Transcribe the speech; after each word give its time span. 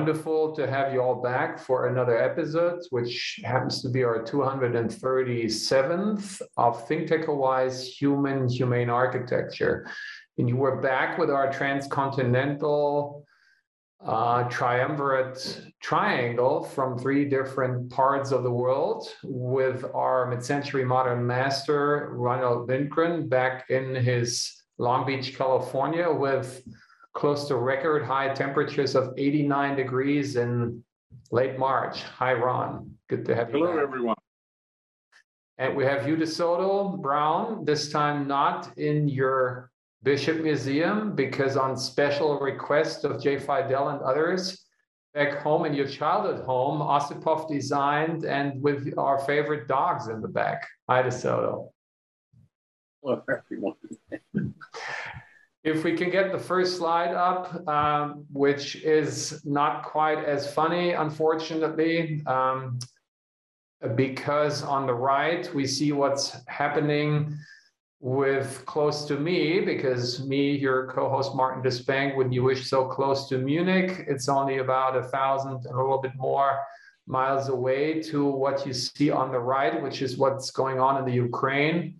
wonderful 0.00 0.56
to 0.56 0.66
have 0.66 0.94
you 0.94 1.02
all 1.02 1.20
back 1.20 1.58
for 1.58 1.88
another 1.88 2.16
episode, 2.16 2.80
which 2.88 3.38
happens 3.44 3.82
to 3.82 3.90
be 3.90 4.02
our 4.02 4.24
237th 4.24 6.40
of 6.56 6.88
ThinkTech 6.88 7.98
Human 7.98 8.48
Humane 8.48 8.88
Architecture. 8.88 9.86
And 10.38 10.48
you 10.48 10.56
were 10.56 10.80
back 10.80 11.18
with 11.18 11.28
our 11.28 11.52
transcontinental 11.52 13.26
uh, 14.02 14.44
triumvirate 14.44 15.66
triangle 15.82 16.64
from 16.64 16.96
three 16.96 17.26
different 17.26 17.90
parts 17.90 18.32
of 18.32 18.42
the 18.42 18.50
world 18.50 19.06
with 19.22 19.84
our 19.94 20.30
mid-century 20.30 20.86
modern 20.86 21.26
master, 21.26 22.14
Ronald 22.14 22.68
Lindgren, 22.68 23.28
back 23.28 23.68
in 23.68 23.94
his 23.94 24.50
Long 24.78 25.04
Beach, 25.04 25.36
California, 25.36 26.10
with 26.10 26.62
close 27.12 27.48
to 27.48 27.56
record 27.56 28.04
high 28.04 28.32
temperatures 28.34 28.94
of 28.94 29.14
89 29.16 29.76
degrees 29.76 30.36
in 30.36 30.82
late 31.30 31.58
March. 31.58 32.02
Hi, 32.02 32.32
Ron. 32.32 32.94
Good 33.08 33.24
to 33.26 33.34
have 33.34 33.50
you. 33.50 33.58
Hello, 33.58 33.74
back. 33.74 33.82
everyone. 33.82 34.16
And 35.58 35.76
we 35.76 35.84
have 35.84 36.08
you, 36.08 36.16
DeSoto 36.16 37.00
Brown, 37.00 37.64
this 37.64 37.90
time 37.90 38.26
not 38.26 38.76
in 38.78 39.08
your 39.08 39.70
Bishop 40.02 40.40
Museum, 40.40 41.14
because 41.14 41.58
on 41.58 41.76
special 41.76 42.38
request 42.38 43.04
of 43.04 43.22
Jay 43.22 43.38
Fidel 43.38 43.88
and 43.88 44.00
others, 44.00 44.64
back 45.12 45.42
home 45.42 45.66
in 45.66 45.74
your 45.74 45.86
childhood 45.86 46.44
home, 46.46 46.80
Ossipoff 46.80 47.48
designed 47.48 48.24
and 48.24 48.62
with 48.62 48.96
our 48.96 49.18
favorite 49.18 49.68
dogs 49.68 50.08
in 50.08 50.22
the 50.22 50.28
back. 50.28 50.66
Hi, 50.88 51.02
DeSoto. 51.02 51.68
Hello, 53.02 53.22
everyone. 53.28 53.74
If 55.62 55.84
we 55.84 55.94
can 55.94 56.08
get 56.10 56.32
the 56.32 56.38
first 56.38 56.78
slide 56.78 57.14
up, 57.14 57.68
um, 57.68 58.24
which 58.32 58.76
is 58.76 59.44
not 59.44 59.84
quite 59.84 60.24
as 60.24 60.52
funny, 60.54 60.92
unfortunately, 60.92 62.22
um, 62.26 62.78
because 63.94 64.62
on 64.62 64.86
the 64.86 64.94
right, 64.94 65.52
we 65.54 65.66
see 65.66 65.92
what's 65.92 66.36
happening 66.46 67.36
with 68.00 68.64
close 68.64 69.04
to 69.04 69.18
me, 69.18 69.60
because 69.60 70.26
me, 70.26 70.56
your 70.56 70.86
co-host 70.86 71.34
Martin 71.34 71.62
Despang, 71.62 72.16
when 72.16 72.32
you 72.32 72.42
wish 72.42 72.66
so 72.66 72.86
close 72.86 73.28
to 73.28 73.36
Munich, 73.36 74.06
it's 74.08 74.30
only 74.30 74.58
about 74.58 74.96
a 74.96 75.02
thousand 75.02 75.52
and 75.66 75.74
a 75.74 75.76
little 75.76 76.00
bit 76.00 76.12
more 76.16 76.58
miles 77.06 77.50
away 77.50 78.00
to 78.04 78.24
what 78.24 78.66
you 78.66 78.72
see 78.72 79.10
on 79.10 79.30
the 79.30 79.38
right, 79.38 79.82
which 79.82 80.00
is 80.00 80.16
what's 80.16 80.50
going 80.50 80.80
on 80.80 80.96
in 80.96 81.04
the 81.04 81.12
Ukraine 81.12 81.96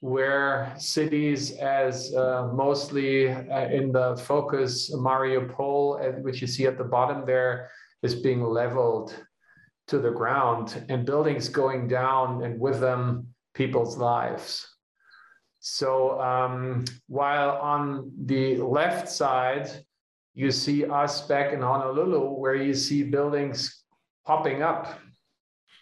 where 0.00 0.74
cities 0.78 1.52
as 1.58 2.14
uh, 2.14 2.50
mostly 2.54 3.28
uh, 3.28 3.68
in 3.68 3.92
the 3.92 4.16
focus 4.16 4.90
Mariupol, 4.94 6.00
uh, 6.00 6.12
which 6.20 6.40
you 6.40 6.46
see 6.46 6.66
at 6.66 6.78
the 6.78 6.84
bottom 6.84 7.24
there, 7.26 7.70
is 8.02 8.14
being 8.14 8.42
leveled 8.42 9.14
to 9.88 9.98
the 9.98 10.10
ground 10.10 10.84
and 10.88 11.04
buildings 11.04 11.48
going 11.48 11.86
down 11.86 12.42
and 12.42 12.58
with 12.58 12.80
them 12.80 13.26
people's 13.54 13.98
lives. 13.98 14.66
So 15.58 16.18
um, 16.18 16.86
while 17.08 17.50
on 17.58 18.10
the 18.24 18.56
left 18.56 19.10
side, 19.10 19.68
you 20.32 20.50
see 20.50 20.86
us 20.86 21.26
back 21.26 21.52
in 21.52 21.60
Honolulu, 21.60 22.38
where 22.38 22.54
you 22.54 22.72
see 22.72 23.02
buildings 23.02 23.82
popping 24.24 24.62
up 24.62 24.98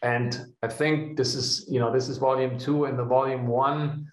and 0.02 0.54
I 0.62 0.68
think 0.68 1.16
this 1.16 1.34
is, 1.34 1.66
you 1.68 1.80
know, 1.80 1.92
this 1.92 2.08
is 2.08 2.18
volume 2.18 2.58
two 2.58 2.84
and 2.84 2.98
the 2.98 3.04
volume 3.04 3.46
one. 3.46 4.06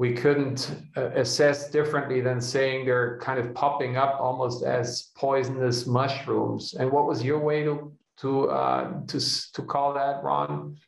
We 0.00 0.14
couldn't 0.14 0.76
uh, 0.96 1.10
assess 1.10 1.70
differently 1.70 2.22
than 2.22 2.40
saying 2.40 2.86
they're 2.86 3.18
kind 3.18 3.38
of 3.38 3.52
popping 3.52 3.98
up 3.98 4.18
almost 4.18 4.64
as 4.64 5.10
poisonous 5.14 5.86
mushrooms. 5.86 6.72
And 6.72 6.90
what 6.90 7.06
was 7.06 7.22
your 7.22 7.38
way 7.38 7.64
to 7.64 7.92
to 8.20 8.48
uh, 8.48 9.06
to 9.08 9.52
to 9.52 9.62
call 9.62 9.92
that, 9.92 10.24
Ron? 10.24 10.78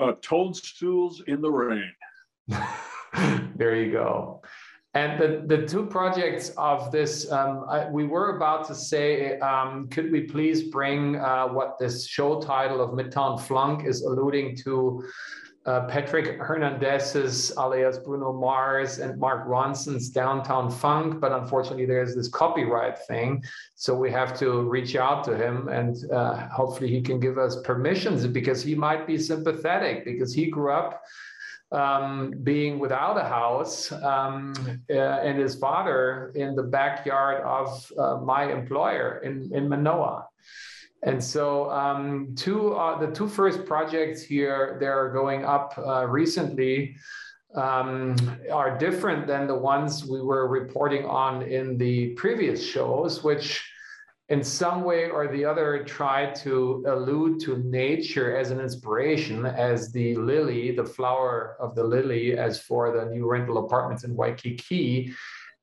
Uh, 0.00 0.12
toadstools 0.22 1.24
in 1.26 1.40
the 1.40 1.50
rain. 1.50 1.90
there 3.56 3.74
you 3.74 3.90
go. 3.90 4.40
And 4.94 5.20
the, 5.20 5.56
the 5.56 5.66
two 5.66 5.86
projects 5.86 6.50
of 6.56 6.92
this, 6.92 7.30
um, 7.32 7.64
I, 7.68 7.90
we 7.90 8.06
were 8.06 8.36
about 8.36 8.68
to 8.68 8.74
say, 8.74 9.38
um, 9.40 9.88
could 9.88 10.12
we 10.12 10.22
please 10.22 10.70
bring 10.70 11.16
uh, 11.16 11.48
what 11.48 11.76
this 11.80 12.06
show 12.06 12.40
title 12.40 12.80
of 12.80 12.90
Midtown 12.90 13.40
Flunk 13.40 13.84
is 13.84 14.02
alluding 14.02 14.56
to? 14.58 15.02
Uh, 15.66 15.84
Patrick 15.88 16.40
Hernandez's 16.40 17.52
alias 17.58 17.98
Bruno 17.98 18.32
Mars 18.32 18.98
and 18.98 19.18
Mark 19.18 19.48
Ronson's 19.48 20.08
Downtown 20.08 20.70
Funk, 20.70 21.20
but 21.20 21.32
unfortunately 21.32 21.86
there's 21.86 22.14
this 22.14 22.28
copyright 22.28 22.96
thing. 23.06 23.42
So 23.74 23.92
we 23.96 24.12
have 24.12 24.38
to 24.38 24.62
reach 24.62 24.94
out 24.94 25.24
to 25.24 25.36
him 25.36 25.66
and 25.66 25.96
uh, 26.12 26.48
hopefully 26.50 26.88
he 26.88 27.02
can 27.02 27.18
give 27.18 27.36
us 27.36 27.60
permissions 27.62 28.24
because 28.28 28.62
he 28.62 28.76
might 28.76 29.08
be 29.08 29.18
sympathetic 29.18 30.04
because 30.04 30.32
he 30.32 30.46
grew 30.46 30.70
up 30.70 31.02
um, 31.72 32.32
being 32.44 32.78
without 32.78 33.18
a 33.18 33.24
house 33.24 33.90
um, 33.90 34.54
uh, 34.88 34.94
and 34.94 35.36
his 35.36 35.56
father 35.56 36.30
in 36.36 36.54
the 36.54 36.62
backyard 36.62 37.42
of 37.42 37.92
uh, 37.98 38.18
my 38.18 38.52
employer 38.52 39.20
in, 39.24 39.50
in 39.52 39.68
Manoa. 39.68 40.26
And 41.02 41.22
so 41.22 41.70
um, 41.70 42.34
two, 42.36 42.74
uh, 42.74 42.98
the 42.98 43.12
two 43.12 43.28
first 43.28 43.64
projects 43.64 44.22
here, 44.22 44.76
that 44.80 44.88
are 44.88 45.12
going 45.12 45.44
up 45.44 45.74
uh, 45.78 46.06
recently, 46.06 46.96
um, 47.54 48.16
are 48.52 48.76
different 48.76 49.26
than 49.26 49.46
the 49.46 49.54
ones 49.54 50.04
we 50.04 50.20
were 50.20 50.48
reporting 50.48 51.04
on 51.04 51.42
in 51.42 51.78
the 51.78 52.10
previous 52.10 52.64
shows, 52.64 53.22
which 53.22 53.64
in 54.28 54.42
some 54.42 54.82
way 54.82 55.08
or 55.08 55.28
the 55.28 55.44
other 55.44 55.84
try 55.84 56.30
to 56.32 56.84
allude 56.88 57.40
to 57.40 57.58
nature 57.58 58.36
as 58.36 58.50
an 58.50 58.60
inspiration, 58.60 59.46
as 59.46 59.92
the 59.92 60.16
lily, 60.16 60.74
the 60.74 60.84
flower 60.84 61.56
of 61.60 61.76
the 61.76 61.84
lily, 61.84 62.36
as 62.36 62.60
for 62.60 62.90
the 62.90 63.04
new 63.06 63.26
rental 63.30 63.58
apartments 63.58 64.02
in 64.02 64.16
Waikiki, 64.16 65.14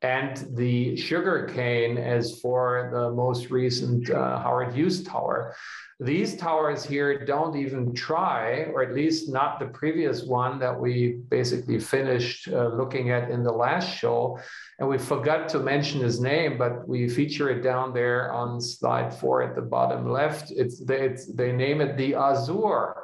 and 0.03 0.45
the 0.57 0.97
sugar 0.97 1.49
cane 1.53 1.97
as 1.97 2.39
for 2.41 2.89
the 2.93 3.09
most 3.11 3.49
recent 3.49 4.09
uh, 4.09 4.37
Howard 4.39 4.73
Hughes 4.73 5.01
Tower. 5.03 5.55
These 5.99 6.35
towers 6.35 6.83
here 6.83 7.23
don't 7.23 7.55
even 7.55 7.93
try, 7.93 8.65
or 8.73 8.83
at 8.83 8.93
least 8.93 9.29
not 9.29 9.59
the 9.59 9.67
previous 9.67 10.23
one 10.23 10.59
that 10.59 10.77
we 10.77 11.19
basically 11.29 11.79
finished 11.79 12.49
uh, 12.49 12.67
looking 12.67 13.11
at 13.11 13.31
in 13.31 13.43
the 13.43 13.51
last 13.51 13.97
show. 13.97 14.37
And 14.79 14.89
we 14.89 14.97
forgot 14.97 15.47
to 15.49 15.59
mention 15.59 16.01
his 16.01 16.19
name, 16.19 16.57
but 16.57 16.85
we 16.85 17.07
feature 17.07 17.49
it 17.49 17.61
down 17.61 17.93
there 17.93 18.33
on 18.33 18.59
slide 18.59 19.13
four 19.13 19.41
at 19.41 19.55
the 19.55 19.61
bottom 19.61 20.11
left. 20.11 20.51
It's, 20.51 20.81
it's, 20.81 21.27
they 21.27 21.53
name 21.53 21.79
it 21.79 21.95
the 21.95 22.15
Azure. 22.15 22.95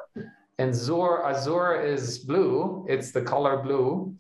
And 0.58 0.72
Azure, 0.72 1.24
Azure 1.24 1.81
is 1.81 2.20
blue, 2.20 2.86
it's 2.90 3.14
the 3.14 3.22
color 3.22 3.64
blue. 3.64 4.18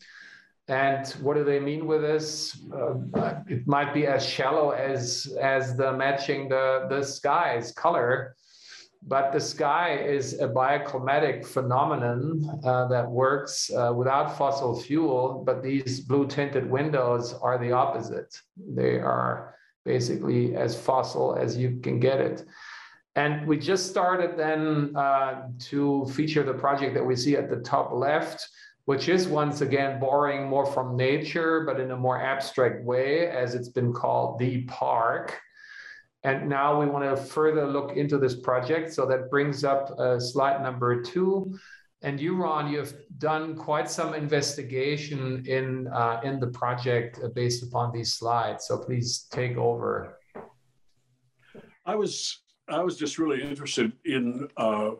And 0.69 1.07
what 1.23 1.35
do 1.35 1.43
they 1.43 1.59
mean 1.59 1.87
with 1.87 2.01
this? 2.01 2.61
Uh, 2.71 3.41
it 3.47 3.67
might 3.67 3.91
be 3.91 4.05
as 4.05 4.23
shallow 4.23 4.69
as 4.69 5.35
as 5.41 5.75
the 5.75 5.91
matching 5.93 6.47
the 6.47 6.85
the 6.89 7.03
sky's 7.03 7.71
color, 7.71 8.35
but 9.01 9.31
the 9.31 9.39
sky 9.39 9.95
is 9.95 10.39
a 10.39 10.47
bioclimatic 10.47 11.43
phenomenon 11.43 12.61
uh, 12.63 12.87
that 12.87 13.09
works 13.09 13.71
uh, 13.71 13.91
without 13.95 14.37
fossil 14.37 14.79
fuel. 14.79 15.43
But 15.43 15.63
these 15.63 16.01
blue 16.01 16.27
tinted 16.27 16.69
windows 16.69 17.33
are 17.33 17.57
the 17.57 17.71
opposite. 17.71 18.39
They 18.55 18.99
are 18.99 19.55
basically 19.85 20.55
as 20.55 20.79
fossil 20.79 21.35
as 21.35 21.57
you 21.57 21.79
can 21.81 21.99
get 21.99 22.19
it. 22.19 22.45
And 23.15 23.47
we 23.47 23.57
just 23.57 23.89
started 23.89 24.37
then 24.37 24.95
uh, 24.95 25.47
to 25.69 26.05
feature 26.13 26.43
the 26.43 26.53
project 26.53 26.93
that 26.93 27.03
we 27.03 27.15
see 27.15 27.35
at 27.35 27.49
the 27.49 27.57
top 27.57 27.91
left 27.91 28.47
which 28.89 29.07
is 29.07 29.27
once 29.27 29.61
again 29.61 29.99
borrowing 29.99 30.47
more 30.47 30.65
from 30.65 30.97
nature, 30.97 31.63
but 31.63 31.79
in 31.79 31.91
a 31.91 31.95
more 31.95 32.19
abstract 32.19 32.83
way, 32.83 33.27
as 33.27 33.53
it's 33.53 33.69
been 33.69 33.93
called 33.93 34.39
the 34.39 34.63
park. 34.63 35.39
And 36.23 36.49
now 36.49 36.79
we 36.79 36.87
want 36.87 37.05
to 37.05 37.15
further 37.15 37.67
look 37.67 37.95
into 37.95 38.17
this 38.17 38.33
project. 38.33 38.91
So 38.91 39.05
that 39.05 39.29
brings 39.29 39.63
up 39.63 39.91
uh, 39.99 40.19
slide 40.19 40.63
number 40.63 41.03
two. 41.03 41.55
And 42.01 42.19
you, 42.19 42.35
Ron, 42.35 42.71
you've 42.71 42.95
done 43.19 43.55
quite 43.55 43.91
some 43.91 44.15
investigation 44.15 45.45
in 45.45 45.87
uh, 45.93 46.21
in 46.23 46.39
the 46.39 46.47
project 46.47 47.19
uh, 47.23 47.27
based 47.27 47.61
upon 47.61 47.91
these 47.93 48.15
slides. 48.15 48.65
So 48.65 48.79
please 48.79 49.27
take 49.29 49.55
over. 49.55 50.17
I 51.85 51.93
was 51.93 52.41
I 52.67 52.81
was 52.81 52.97
just 52.97 53.19
really 53.19 53.43
interested 53.43 53.91
in 54.05 54.47
uh, 54.57 54.91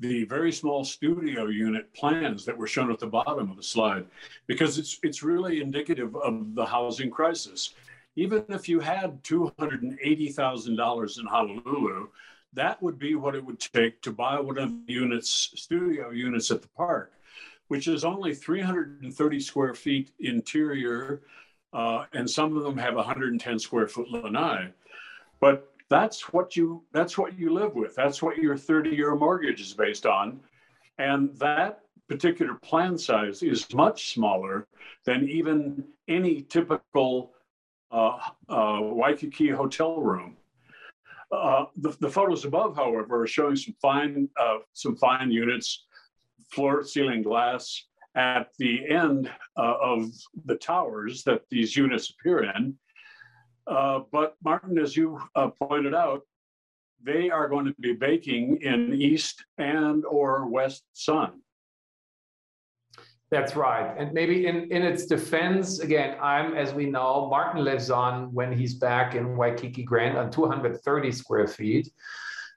the 0.00 0.24
very 0.24 0.52
small 0.52 0.84
studio 0.84 1.46
unit 1.46 1.92
plans 1.92 2.44
that 2.44 2.56
were 2.56 2.66
shown 2.66 2.92
at 2.92 3.00
the 3.00 3.06
bottom 3.06 3.50
of 3.50 3.56
the 3.56 3.62
slide, 3.62 4.06
because 4.46 4.78
it's, 4.78 4.98
it's 5.02 5.22
really 5.22 5.60
indicative 5.60 6.14
of 6.16 6.54
the 6.54 6.64
housing 6.64 7.10
crisis. 7.10 7.74
Even 8.16 8.44
if 8.48 8.68
you 8.68 8.80
had 8.80 9.22
$280,000 9.22 11.18
in 11.18 11.26
Honolulu, 11.26 12.08
that 12.52 12.82
would 12.82 12.98
be 12.98 13.14
what 13.14 13.34
it 13.34 13.44
would 13.44 13.60
take 13.60 14.00
to 14.02 14.12
buy 14.12 14.40
one 14.40 14.58
of 14.58 14.70
the 14.86 14.92
units, 14.92 15.52
studio 15.54 16.10
units 16.10 16.50
at 16.50 16.62
the 16.62 16.68
park, 16.68 17.12
which 17.68 17.88
is 17.88 18.04
only 18.04 18.34
330 18.34 19.40
square 19.40 19.74
feet 19.74 20.10
interior, 20.20 21.22
uh, 21.72 22.04
and 22.12 22.28
some 22.28 22.56
of 22.56 22.62
them 22.62 22.78
have 22.78 22.94
110 22.94 23.58
square 23.58 23.86
foot 23.88 24.10
lanai. 24.10 24.68
But 25.40 25.72
that's 25.90 26.32
what 26.32 26.56
you 26.56 26.84
that's 26.92 27.16
what 27.16 27.38
you 27.38 27.52
live 27.52 27.74
with. 27.74 27.94
That's 27.94 28.22
what 28.22 28.36
your 28.36 28.56
30-year 28.56 29.14
mortgage 29.16 29.60
is 29.60 29.74
based 29.74 30.06
on. 30.06 30.40
And 30.98 31.36
that 31.38 31.80
particular 32.08 32.54
plan 32.54 32.98
size 32.98 33.42
is 33.42 33.72
much 33.72 34.12
smaller 34.12 34.66
than 35.04 35.28
even 35.28 35.84
any 36.08 36.42
typical 36.42 37.32
uh, 37.90 38.18
uh, 38.48 38.80
Waikiki 38.82 39.50
hotel 39.50 40.00
room. 40.00 40.36
Uh, 41.30 41.66
the, 41.76 41.94
the, 42.00 42.08
photos 42.08 42.44
above, 42.46 42.74
however, 42.74 43.22
are 43.22 43.26
showing 43.26 43.56
some 43.56 43.74
fine 43.80 44.28
uh, 44.40 44.58
some 44.72 44.96
fine 44.96 45.30
units, 45.30 45.84
floor 46.50 46.82
ceiling 46.82 47.22
glass 47.22 47.84
at 48.14 48.48
the 48.58 48.88
end 48.88 49.30
uh, 49.56 49.74
of 49.80 50.10
the 50.46 50.56
towers 50.56 51.22
that 51.24 51.42
these 51.50 51.76
units 51.76 52.10
appear 52.10 52.44
in. 52.44 52.74
Uh, 53.68 54.00
but 54.10 54.34
Martin, 54.42 54.78
as 54.78 54.96
you 54.96 55.20
pointed 55.60 55.94
out, 55.94 56.22
they 57.02 57.30
are 57.30 57.48
going 57.48 57.66
to 57.66 57.74
be 57.78 57.92
baking 57.92 58.60
in 58.62 58.92
east 58.94 59.44
and 59.58 60.04
or 60.04 60.46
west 60.46 60.84
sun. 60.94 61.40
That's 63.30 63.54
right. 63.54 63.94
And 63.98 64.12
maybe 64.14 64.46
in, 64.46 64.72
in 64.72 64.82
its 64.82 65.04
defense, 65.04 65.80
again, 65.80 66.16
I'm, 66.20 66.54
as 66.54 66.72
we 66.72 66.86
know, 66.86 67.28
Martin 67.28 67.62
lives 67.62 67.90
on 67.90 68.32
when 68.32 68.56
he's 68.56 68.74
back 68.74 69.14
in 69.14 69.36
Waikiki 69.36 69.82
Grand 69.82 70.16
on 70.16 70.30
230 70.30 71.12
square 71.12 71.46
feet. 71.46 71.92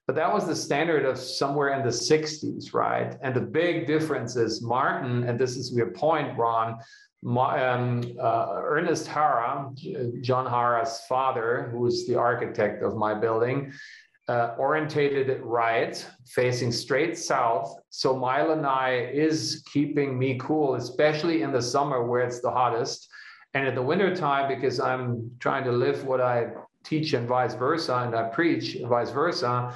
But 0.08 0.16
that 0.16 0.34
was 0.34 0.48
the 0.48 0.56
standard 0.56 1.06
of 1.06 1.18
somewhere 1.18 1.78
in 1.78 1.84
the 1.84 1.90
60s, 1.90 2.74
right? 2.74 3.16
And 3.22 3.36
the 3.36 3.42
big 3.42 3.86
difference 3.86 4.36
is 4.36 4.62
Martin, 4.62 5.24
and 5.24 5.38
this 5.38 5.58
is 5.58 5.74
your 5.74 5.92
point, 5.92 6.38
Ron, 6.38 6.80
um, 7.26 8.02
uh, 8.20 8.62
Ernest 8.64 9.08
Hara, 9.08 9.70
John 10.22 10.46
Hara's 10.46 11.02
father, 11.08 11.70
who 11.72 11.86
is 11.86 12.08
the 12.08 12.18
architect 12.18 12.84
of 12.84 12.96
my 12.96 13.14
building, 13.14 13.72
uh, 14.28 14.56
orientated 14.58 15.30
it 15.30 15.44
right, 15.44 16.06
facing 16.26 16.72
straight 16.72 17.18
south. 17.18 17.76
So 17.90 18.16
my 18.16 18.42
lanai 18.42 19.12
is 19.14 19.64
keeping 19.72 20.18
me 20.18 20.38
cool, 20.40 20.76
especially 20.76 21.42
in 21.42 21.52
the 21.52 21.62
summer 21.62 22.08
where 22.08 22.22
it's 22.22 22.42
the 22.42 22.52
hottest. 22.52 23.10
And 23.54 23.68
in 23.68 23.76
the 23.76 23.82
wintertime, 23.82 24.48
because 24.48 24.80
I'm 24.80 25.32
trying 25.40 25.66
to 25.66 25.72
live 25.72 26.06
what 26.06 26.22
I 26.22 26.48
teach 26.84 27.14
and 27.14 27.28
vice 27.28 27.54
versa, 27.54 27.96
and 28.06 28.16
I 28.16 28.30
preach 28.30 28.76
and 28.76 28.88
vice 28.88 29.12
versa. 29.12 29.76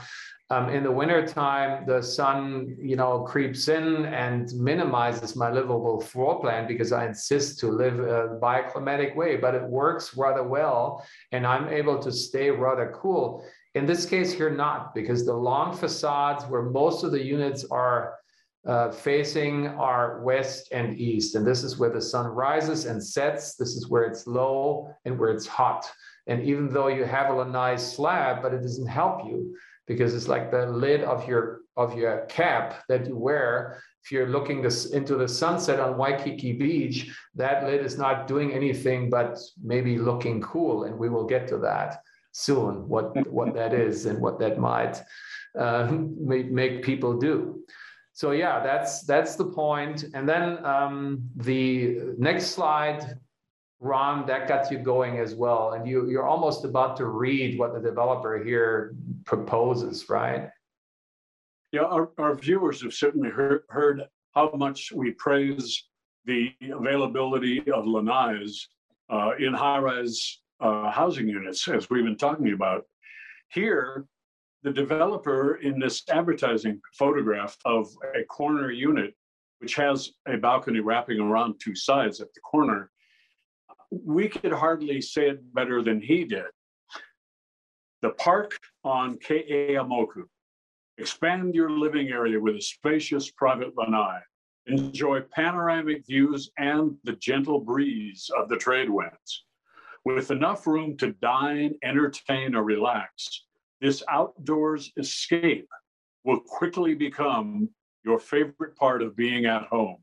Um, 0.51 0.69
in 0.69 0.83
the 0.83 0.91
wintertime, 0.91 1.87
the 1.87 2.03
sun, 2.03 2.77
you 2.79 2.95
know, 2.95 3.21
creeps 3.23 3.67
in 3.67 4.05
and 4.05 4.53
minimizes 4.53 5.35
my 5.35 5.49
livable 5.49 5.99
floor 5.99 6.39
plan 6.39 6.67
because 6.67 6.91
I 6.91 7.07
insist 7.07 7.57
to 7.59 7.71
live 7.71 7.99
a 7.99 8.37
bioclimatic 8.39 9.15
way, 9.15 9.37
but 9.37 9.55
it 9.55 9.63
works 9.63 10.15
rather 10.15 10.43
well. 10.43 11.03
And 11.31 11.47
I'm 11.47 11.67
able 11.69 11.97
to 11.97 12.11
stay 12.11 12.51
rather 12.51 12.93
cool. 12.95 13.43
In 13.73 13.87
this 13.87 14.05
case 14.05 14.31
here, 14.31 14.51
not, 14.51 14.93
because 14.93 15.25
the 15.25 15.33
long 15.33 15.75
facades 15.75 16.45
where 16.45 16.61
most 16.61 17.03
of 17.03 17.11
the 17.11 17.23
units 17.23 17.65
are 17.71 18.13
uh, 18.67 18.91
facing 18.91 19.67
are 19.67 20.21
west 20.21 20.69
and 20.71 20.95
east. 20.99 21.33
And 21.33 21.45
this 21.45 21.63
is 21.63 21.77
where 21.77 21.91
the 21.91 22.01
sun 22.01 22.27
rises 22.27 22.85
and 22.85 23.03
sets. 23.03 23.55
This 23.55 23.69
is 23.69 23.89
where 23.89 24.03
it's 24.03 24.27
low 24.27 24.93
and 25.05 25.17
where 25.17 25.31
it's 25.31 25.47
hot. 25.47 25.91
And 26.27 26.43
even 26.43 26.71
though 26.71 26.87
you 26.87 27.03
have 27.03 27.35
a 27.35 27.45
nice 27.45 27.95
slab, 27.95 28.43
but 28.43 28.53
it 28.53 28.61
doesn't 28.61 28.87
help 28.87 29.25
you 29.25 29.55
because 29.87 30.15
it's 30.15 30.27
like 30.27 30.51
the 30.51 30.65
lid 30.65 31.03
of 31.03 31.27
your 31.27 31.61
of 31.77 31.97
your 31.97 32.25
cap 32.27 32.83
that 32.89 33.07
you 33.07 33.17
wear. 33.17 33.81
If 34.03 34.11
you're 34.11 34.29
looking 34.29 34.61
this 34.61 34.91
into 34.91 35.15
the 35.15 35.27
sunset 35.27 35.79
on 35.79 35.97
Waikiki 35.97 36.53
Beach, 36.53 37.11
that 37.33 37.63
lid 37.63 37.83
is 37.83 37.97
not 37.97 38.27
doing 38.27 38.53
anything 38.53 39.09
but 39.09 39.39
maybe 39.63 39.97
looking 39.97 40.41
cool, 40.41 40.83
and 40.83 40.97
we 40.97 41.09
will 41.09 41.25
get 41.25 41.47
to 41.47 41.57
that 41.59 42.01
soon 42.35 42.85
what 42.89 43.15
what 43.31 43.53
that 43.53 43.73
is 43.73 44.05
and 44.05 44.19
what 44.19 44.37
that 44.39 44.59
might 44.59 45.01
uh, 45.57 45.89
make, 46.19 46.51
make 46.51 46.83
people 46.83 47.17
do 47.17 47.63
so 48.11 48.31
yeah 48.31 48.59
that's 48.61 49.03
that's 49.05 49.37
the 49.37 49.45
point 49.45 50.03
and 50.13 50.27
then 50.27 50.63
um, 50.65 51.23
the 51.37 51.97
next 52.17 52.47
slide 52.47 53.17
ron 53.79 54.25
that 54.25 54.49
got 54.49 54.69
you 54.69 54.77
going 54.77 55.17
as 55.17 55.33
well 55.33 55.71
and 55.71 55.87
you 55.87 56.09
you're 56.09 56.27
almost 56.27 56.65
about 56.65 56.97
to 56.97 57.05
read 57.05 57.57
what 57.57 57.73
the 57.73 57.79
developer 57.79 58.43
here 58.43 58.93
proposes 59.25 60.09
right 60.09 60.49
yeah 61.71 61.81
our, 61.81 62.11
our 62.17 62.35
viewers 62.35 62.81
have 62.81 62.93
certainly 62.93 63.29
heard, 63.29 63.63
heard 63.69 64.03
how 64.33 64.51
much 64.55 64.91
we 64.93 65.11
praise 65.11 65.85
the 66.25 66.51
availability 66.61 67.59
of 67.71 67.85
lanais 67.85 68.51
uh, 69.09 69.31
in 69.39 69.53
high-rise 69.53 70.41
uh, 70.59 70.89
housing 70.91 71.27
units, 71.27 71.67
as 71.67 71.89
we've 71.89 72.03
been 72.03 72.17
talking 72.17 72.53
about. 72.53 72.83
Here, 73.51 74.05
the 74.63 74.71
developer 74.71 75.55
in 75.57 75.79
this 75.79 76.03
advertising 76.09 76.81
photograph 76.97 77.55
of 77.65 77.87
a 78.15 78.23
corner 78.23 78.71
unit, 78.71 79.13
which 79.59 79.75
has 79.75 80.11
a 80.27 80.37
balcony 80.37 80.79
wrapping 80.79 81.19
around 81.19 81.55
two 81.59 81.75
sides 81.75 82.19
at 82.19 82.33
the 82.33 82.41
corner, 82.41 82.89
we 83.91 84.27
could 84.27 84.51
hardly 84.51 84.99
say 85.01 85.29
it 85.29 85.53
better 85.53 85.81
than 85.81 86.01
he 86.01 86.25
did. 86.25 86.45
The 88.05 88.11
park 88.11 88.59
on 88.83 89.17
Ke'eaumoku. 89.17 90.25
Expand 90.99 91.55
your 91.55 91.71
living 91.71 92.09
area 92.09 92.39
with 92.39 92.57
a 92.57 92.61
spacious 92.61 93.31
private 93.31 93.75
lanai. 93.75 94.19
Enjoy 94.67 95.21
panoramic 95.21 96.05
views 96.05 96.51
and 96.59 96.95
the 97.03 97.13
gentle 97.13 97.59
breeze 97.61 98.29
of 98.37 98.47
the 98.47 98.57
trade 98.57 98.91
winds. 98.91 99.45
With 100.03 100.29
enough 100.29 100.67
room 100.67 100.97
to 100.97 101.13
dine, 101.13 101.73
entertain, 101.81 102.53
or 102.53 102.63
relax, 102.63 103.45
this 103.81 104.03
outdoors 104.07 104.91
escape 104.97 105.67
will 106.25 106.41
quickly 106.41 106.93
become 106.93 107.67
your 108.03 108.19
favorite 108.19 108.75
part 108.75 109.01
of 109.01 109.15
being 109.15 109.47
at 109.47 109.63
home. 109.63 109.97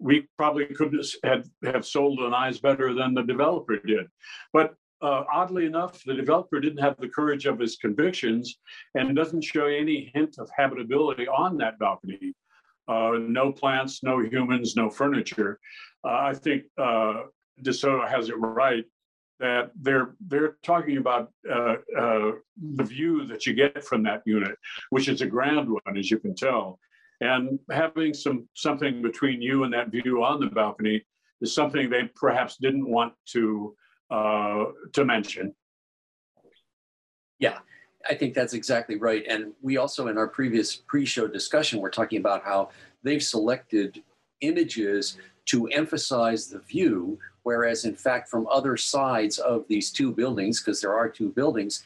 We 0.00 0.26
probably 0.38 0.64
couldn't 0.68 1.04
have, 1.22 1.84
sold 1.84 2.18
lanais 2.18 2.62
better 2.62 2.94
than 2.94 3.12
the 3.12 3.24
developer 3.24 3.76
did. 3.76 4.06
But 4.54 4.74
uh, 5.04 5.24
oddly 5.32 5.66
enough, 5.66 6.02
the 6.04 6.14
developer 6.14 6.58
didn't 6.60 6.82
have 6.82 6.96
the 6.98 7.08
courage 7.08 7.44
of 7.46 7.58
his 7.58 7.76
convictions 7.76 8.58
and 8.94 9.14
doesn't 9.14 9.44
show 9.44 9.66
any 9.66 10.10
hint 10.14 10.36
of 10.38 10.48
habitability 10.56 11.28
on 11.28 11.58
that 11.58 11.78
balcony. 11.78 12.32
Uh, 12.88 13.12
no 13.20 13.52
plants, 13.52 14.02
no 14.02 14.20
humans, 14.20 14.76
no 14.76 14.88
furniture. 14.90 15.58
Uh, 16.04 16.18
I 16.30 16.34
think 16.34 16.64
uh, 16.78 17.22
DeSoto 17.62 18.08
has 18.08 18.28
it 18.28 18.36
right 18.38 18.84
that 19.40 19.70
they're 19.80 20.14
they're 20.28 20.56
talking 20.62 20.96
about 20.96 21.30
uh, 21.50 21.76
uh, 21.98 22.32
the 22.76 22.84
view 22.84 23.26
that 23.26 23.46
you 23.46 23.52
get 23.52 23.84
from 23.84 24.02
that 24.04 24.22
unit, 24.24 24.56
which 24.90 25.08
is 25.08 25.20
a 25.22 25.26
grand 25.26 25.68
one, 25.68 25.98
as 25.98 26.10
you 26.10 26.18
can 26.18 26.34
tell, 26.34 26.78
and 27.20 27.58
having 27.70 28.14
some 28.14 28.48
something 28.54 29.02
between 29.02 29.42
you 29.42 29.64
and 29.64 29.72
that 29.72 29.90
view 29.90 30.22
on 30.22 30.40
the 30.40 30.46
balcony 30.46 31.04
is 31.40 31.54
something 31.54 31.90
they 31.90 32.04
perhaps 32.14 32.56
didn't 32.58 32.88
want 32.88 33.12
to 33.26 33.74
uh, 34.14 34.64
to 34.92 35.04
mention. 35.04 35.54
Yeah, 37.38 37.58
I 38.08 38.14
think 38.14 38.34
that's 38.34 38.54
exactly 38.54 38.96
right. 38.96 39.24
And 39.28 39.52
we 39.60 39.76
also, 39.76 40.08
in 40.08 40.16
our 40.18 40.28
previous 40.28 40.76
pre-show 40.76 41.26
discussion, 41.26 41.80
we're 41.80 41.90
talking 41.90 42.18
about 42.18 42.44
how 42.44 42.70
they've 43.02 43.22
selected 43.22 44.02
images 44.40 45.18
to 45.46 45.66
emphasize 45.66 46.46
the 46.46 46.60
view 46.60 47.18
Whereas, 47.44 47.84
in 47.84 47.94
fact, 47.94 48.28
from 48.28 48.48
other 48.50 48.76
sides 48.76 49.38
of 49.38 49.68
these 49.68 49.92
two 49.92 50.12
buildings, 50.12 50.60
because 50.60 50.80
there 50.80 50.94
are 50.94 51.08
two 51.08 51.30
buildings, 51.30 51.84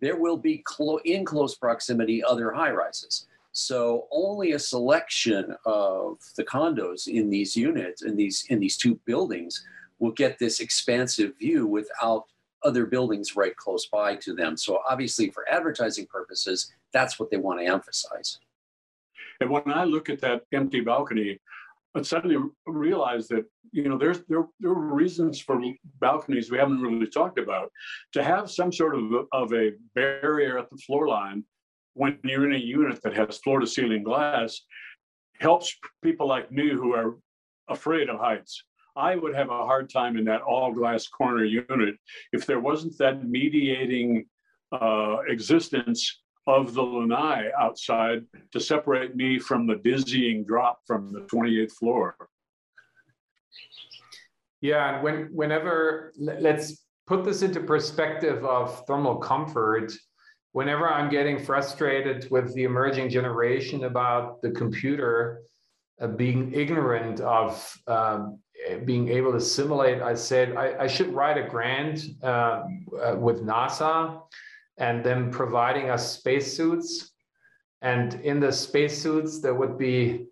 there 0.00 0.16
will 0.16 0.36
be 0.36 0.58
clo- 0.64 1.00
in 1.04 1.24
close 1.24 1.56
proximity 1.56 2.22
other 2.24 2.52
high 2.52 2.70
rises. 2.70 3.26
So 3.52 4.06
only 4.12 4.52
a 4.52 4.58
selection 4.58 5.54
of 5.66 6.18
the 6.36 6.44
condos 6.44 7.08
in 7.08 7.28
these 7.28 7.56
units, 7.56 8.02
in 8.02 8.16
these 8.16 8.46
in 8.48 8.60
these 8.60 8.76
two 8.76 8.94
buildings, 9.04 9.66
will 10.00 10.12
get 10.12 10.38
this 10.38 10.60
expansive 10.60 11.38
view 11.38 11.66
without 11.66 12.24
other 12.62 12.86
buildings 12.86 13.36
right 13.36 13.56
close 13.56 13.86
by 13.86 14.16
to 14.16 14.34
them. 14.34 14.56
So 14.56 14.80
obviously, 14.88 15.30
for 15.30 15.48
advertising 15.50 16.06
purposes, 16.06 16.72
that's 16.92 17.18
what 17.18 17.30
they 17.30 17.36
want 17.36 17.60
to 17.60 17.66
emphasize. 17.66 18.38
And 19.40 19.50
when 19.50 19.70
I 19.72 19.84
look 19.84 20.10
at 20.10 20.20
that 20.22 20.42
empty 20.52 20.80
balcony, 20.80 21.38
but 21.94 22.06
suddenly 22.06 22.36
realized 22.66 23.30
that 23.30 23.44
you 23.72 23.88
know 23.88 23.98
there's 23.98 24.20
there, 24.28 24.46
there 24.60 24.70
are 24.70 24.94
reasons 24.94 25.40
for 25.40 25.60
balconies 26.00 26.50
we 26.50 26.58
haven't 26.58 26.80
really 26.80 27.06
talked 27.06 27.38
about 27.38 27.70
to 28.12 28.22
have 28.22 28.50
some 28.50 28.72
sort 28.72 28.94
of 28.94 29.26
of 29.32 29.52
a 29.52 29.72
barrier 29.94 30.58
at 30.58 30.70
the 30.70 30.76
floor 30.76 31.08
line 31.08 31.44
when 31.94 32.18
you're 32.22 32.48
in 32.48 32.54
a 32.54 32.58
unit 32.58 33.02
that 33.02 33.14
has 33.14 33.38
floor 33.38 33.60
to 33.60 33.66
ceiling 33.66 34.04
glass 34.04 34.60
helps 35.40 35.76
people 36.02 36.28
like 36.28 36.52
me 36.52 36.70
who 36.70 36.94
are 36.94 37.16
afraid 37.68 38.08
of 38.08 38.18
heights 38.18 38.64
i 38.96 39.14
would 39.16 39.34
have 39.34 39.48
a 39.50 39.66
hard 39.66 39.90
time 39.90 40.16
in 40.16 40.24
that 40.24 40.42
all 40.42 40.72
glass 40.72 41.06
corner 41.08 41.44
unit 41.44 41.96
if 42.32 42.46
there 42.46 42.60
wasn't 42.60 42.96
that 42.98 43.26
mediating 43.26 44.24
uh, 44.72 45.18
existence 45.28 46.20
of 46.46 46.74
the 46.74 46.82
lanai 46.82 47.50
outside 47.58 48.24
to 48.52 48.60
separate 48.60 49.14
me 49.14 49.38
from 49.38 49.66
the 49.66 49.76
dizzying 49.76 50.44
drop 50.44 50.80
from 50.86 51.12
the 51.12 51.20
28th 51.20 51.72
floor. 51.72 52.16
Yeah, 54.60 54.94
and 54.94 55.02
when 55.02 55.28
whenever 55.32 56.12
let's 56.18 56.84
put 57.06 57.24
this 57.24 57.42
into 57.42 57.60
perspective 57.60 58.44
of 58.44 58.86
thermal 58.86 59.16
comfort. 59.16 59.92
whenever 60.52 60.88
I'm 60.88 61.08
getting 61.08 61.38
frustrated 61.38 62.28
with 62.30 62.52
the 62.54 62.64
emerging 62.64 63.08
generation 63.08 63.84
about 63.84 64.42
the 64.42 64.50
computer 64.50 65.42
uh, 66.00 66.08
being 66.08 66.52
ignorant 66.52 67.20
of 67.20 67.50
um, 67.86 68.40
being 68.84 69.08
able 69.08 69.32
to 69.32 69.40
simulate, 69.40 70.02
I 70.02 70.14
said 70.14 70.56
I, 70.56 70.84
I 70.84 70.86
should 70.86 71.12
write 71.12 71.38
a 71.38 71.48
grant 71.48 72.02
uh, 72.22 72.26
uh, 72.26 73.16
with 73.16 73.42
NASA 73.42 74.22
and 74.78 75.04
them 75.04 75.30
providing 75.30 75.90
us 75.90 76.18
spacesuits. 76.18 77.12
And 77.82 78.14
in 78.22 78.40
the 78.40 78.52
spacesuits, 78.52 79.40
there 79.40 79.54
would 79.54 79.78
be 79.78 80.26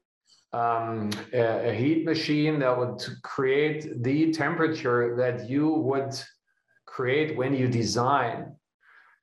um, 0.53 1.11
a, 1.33 1.71
a, 1.71 1.75
heat 1.75 2.05
machine 2.07 2.59
that 2.61 2.77
would 2.77 3.03
create 3.23 4.03
the 4.03 4.33
temperature 4.33 5.15
that 5.17 5.49
you 5.49 5.69
would 5.69 6.19
create 6.87 7.37
when 7.37 7.55
you 7.55 7.69
design. 7.69 8.55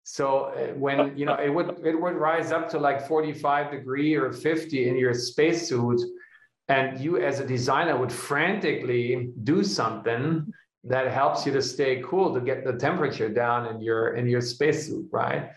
So 0.04 0.46
uh, 0.46 0.74
when 0.76 1.18
you 1.18 1.26
know 1.26 1.34
it 1.34 1.50
would 1.50 1.84
it 1.84 2.00
would 2.00 2.14
rise 2.14 2.52
up 2.52 2.70
to 2.70 2.78
like 2.78 3.08
45 3.08 3.72
degree 3.72 4.14
or 4.14 4.32
50 4.32 4.88
in 4.88 4.96
your 4.98 5.16
spacesuit, 5.16 6.00
and 6.68 7.00
you 7.00 7.18
as 7.18 7.40
a 7.40 7.46
designer 7.46 7.98
would 7.98 8.12
frantically 8.12 9.32
do 9.44 9.64
something 9.64 10.52
that 10.84 11.12
helps 11.12 11.46
you 11.46 11.52
to 11.54 11.62
stay 11.62 12.02
cool 12.06 12.34
to 12.34 12.40
get 12.40 12.64
the 12.64 12.74
temperature 12.74 13.30
down 13.30 13.68
in 13.74 13.82
your 13.82 14.16
in 14.16 14.28
your 14.28 14.42
spacesuit, 14.42 15.08
right? 15.12 15.52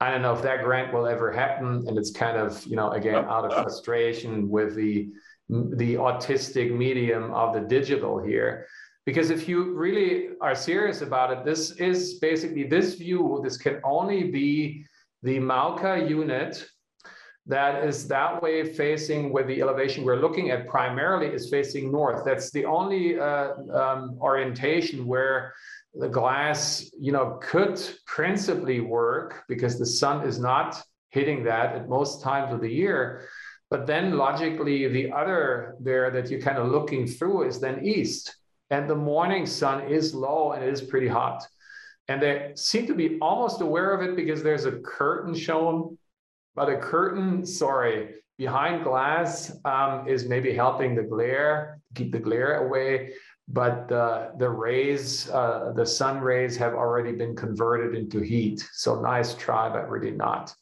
I 0.00 0.10
don't 0.10 0.22
know 0.22 0.32
if 0.32 0.42
that 0.42 0.62
grant 0.62 0.92
will 0.92 1.06
ever 1.06 1.32
happen, 1.32 1.84
and 1.88 1.98
it's 1.98 2.10
kind 2.10 2.36
of 2.36 2.64
you 2.66 2.76
know 2.76 2.90
again 2.90 3.24
out 3.24 3.44
of 3.44 3.52
frustration 3.52 4.48
with 4.48 4.74
the 4.74 5.08
the 5.48 5.94
autistic 5.94 6.70
medium 6.70 7.32
of 7.32 7.54
the 7.54 7.60
digital 7.60 8.22
here. 8.22 8.66
Because 9.06 9.30
if 9.30 9.48
you 9.48 9.72
really 9.72 10.30
are 10.42 10.54
serious 10.54 11.00
about 11.00 11.32
it, 11.32 11.44
this 11.44 11.70
is 11.72 12.18
basically 12.18 12.64
this 12.64 12.94
view. 12.94 13.40
This 13.42 13.56
can 13.56 13.80
only 13.82 14.24
be 14.24 14.84
the 15.22 15.38
Mauka 15.38 16.08
unit 16.08 16.68
that 17.48 17.84
is 17.84 18.06
that 18.08 18.42
way 18.42 18.72
facing 18.74 19.32
where 19.32 19.44
the 19.44 19.60
elevation 19.60 20.04
we're 20.04 20.20
looking 20.20 20.50
at 20.50 20.68
primarily 20.68 21.28
is 21.28 21.48
facing 21.50 21.90
north. 21.90 22.24
That's 22.24 22.50
the 22.50 22.64
only 22.64 23.18
uh, 23.18 23.54
um, 23.72 24.18
orientation 24.20 25.06
where 25.06 25.54
the 25.94 26.08
glass, 26.08 26.90
you 26.98 27.10
know, 27.10 27.38
could 27.42 27.80
principally 28.06 28.80
work 28.80 29.44
because 29.48 29.78
the 29.78 29.86
sun 29.86 30.26
is 30.26 30.38
not 30.38 30.80
hitting 31.10 31.42
that 31.44 31.74
at 31.74 31.88
most 31.88 32.22
times 32.22 32.52
of 32.52 32.60
the 32.60 32.70
year. 32.70 33.28
But 33.70 33.86
then 33.86 34.16
logically, 34.16 34.88
the 34.88 35.12
other 35.12 35.74
there 35.80 36.10
that 36.10 36.30
you're 36.30 36.40
kind 36.40 36.58
of 36.58 36.68
looking 36.68 37.06
through 37.06 37.48
is 37.48 37.60
then 37.60 37.84
east. 37.84 38.34
And 38.70 38.88
the 38.88 38.94
morning 38.94 39.46
sun 39.46 39.88
is 39.88 40.14
low 40.14 40.52
and 40.52 40.62
it 40.62 40.72
is 40.72 40.82
pretty 40.82 41.08
hot. 41.08 41.46
And 42.08 42.22
they 42.22 42.52
seem 42.54 42.86
to 42.86 42.94
be 42.94 43.18
almost 43.20 43.60
aware 43.60 43.92
of 43.92 44.02
it 44.02 44.16
because 44.16 44.42
there's 44.42 44.64
a 44.64 44.72
curtain 44.80 45.34
shown. 45.34 45.98
But 46.58 46.68
a 46.68 46.78
curtain, 46.78 47.46
sorry, 47.46 48.16
behind 48.36 48.84
glass 48.84 49.56
um, 49.64 50.08
is 50.08 50.28
maybe 50.28 50.52
helping 50.52 50.94
the 50.94 51.02
glare, 51.14 51.80
keep 51.94 52.12
the 52.12 52.18
glare 52.18 52.66
away 52.66 53.12
but 53.48 53.88
the, 53.88 54.30
the 54.36 54.48
rays, 54.48 55.30
uh, 55.30 55.72
the 55.74 55.86
sun 55.86 56.20
rays 56.20 56.56
have 56.56 56.74
already 56.74 57.12
been 57.12 57.34
converted 57.34 57.94
into 57.94 58.20
heat. 58.20 58.68
So 58.72 59.00
nice 59.00 59.34
try, 59.34 59.70
but 59.70 59.88
really 59.88 60.10
not. 60.10 60.54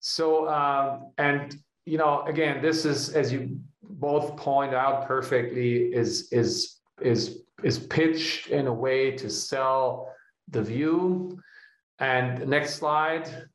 So, 0.00 0.48
um, 0.48 1.12
and, 1.18 1.56
you 1.86 1.96
know, 1.96 2.22
again, 2.22 2.60
this 2.60 2.84
is, 2.84 3.10
as 3.10 3.32
you 3.32 3.60
both 3.82 4.36
point 4.36 4.74
out 4.74 5.06
perfectly, 5.06 5.94
is, 5.94 6.28
is, 6.32 6.80
is, 7.00 7.42
is 7.62 7.78
pitched 7.78 8.48
in 8.48 8.66
a 8.66 8.74
way 8.74 9.12
to 9.12 9.30
sell 9.30 10.12
the 10.48 10.62
view. 10.62 11.38
And 12.00 12.48
next 12.48 12.74
slide. 12.74 13.48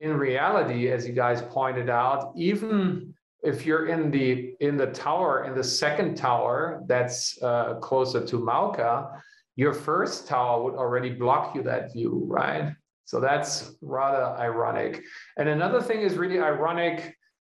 In 0.00 0.16
reality, 0.16 0.90
as 0.90 1.06
you 1.06 1.12
guys 1.12 1.42
pointed 1.42 1.90
out, 1.90 2.32
even 2.34 3.14
if 3.42 3.66
you're 3.66 3.86
in 3.86 4.10
the 4.10 4.54
in 4.60 4.76
the 4.76 4.86
tower 4.86 5.44
in 5.44 5.54
the 5.54 5.64
second 5.64 6.14
tower 6.16 6.82
that's 6.86 7.40
uh, 7.42 7.74
closer 7.74 8.24
to 8.26 8.36
Mauka, 8.38 9.20
your 9.56 9.74
first 9.74 10.26
tower 10.26 10.62
would 10.62 10.74
already 10.74 11.10
block 11.10 11.54
you 11.54 11.62
that 11.62 11.92
view, 11.92 12.22
right? 12.26 12.74
So 13.04 13.20
that's 13.20 13.72
rather 13.82 14.24
ironic. 14.38 15.02
And 15.36 15.48
another 15.48 15.82
thing 15.82 16.00
is 16.00 16.14
really 16.14 16.38
ironic 16.40 17.16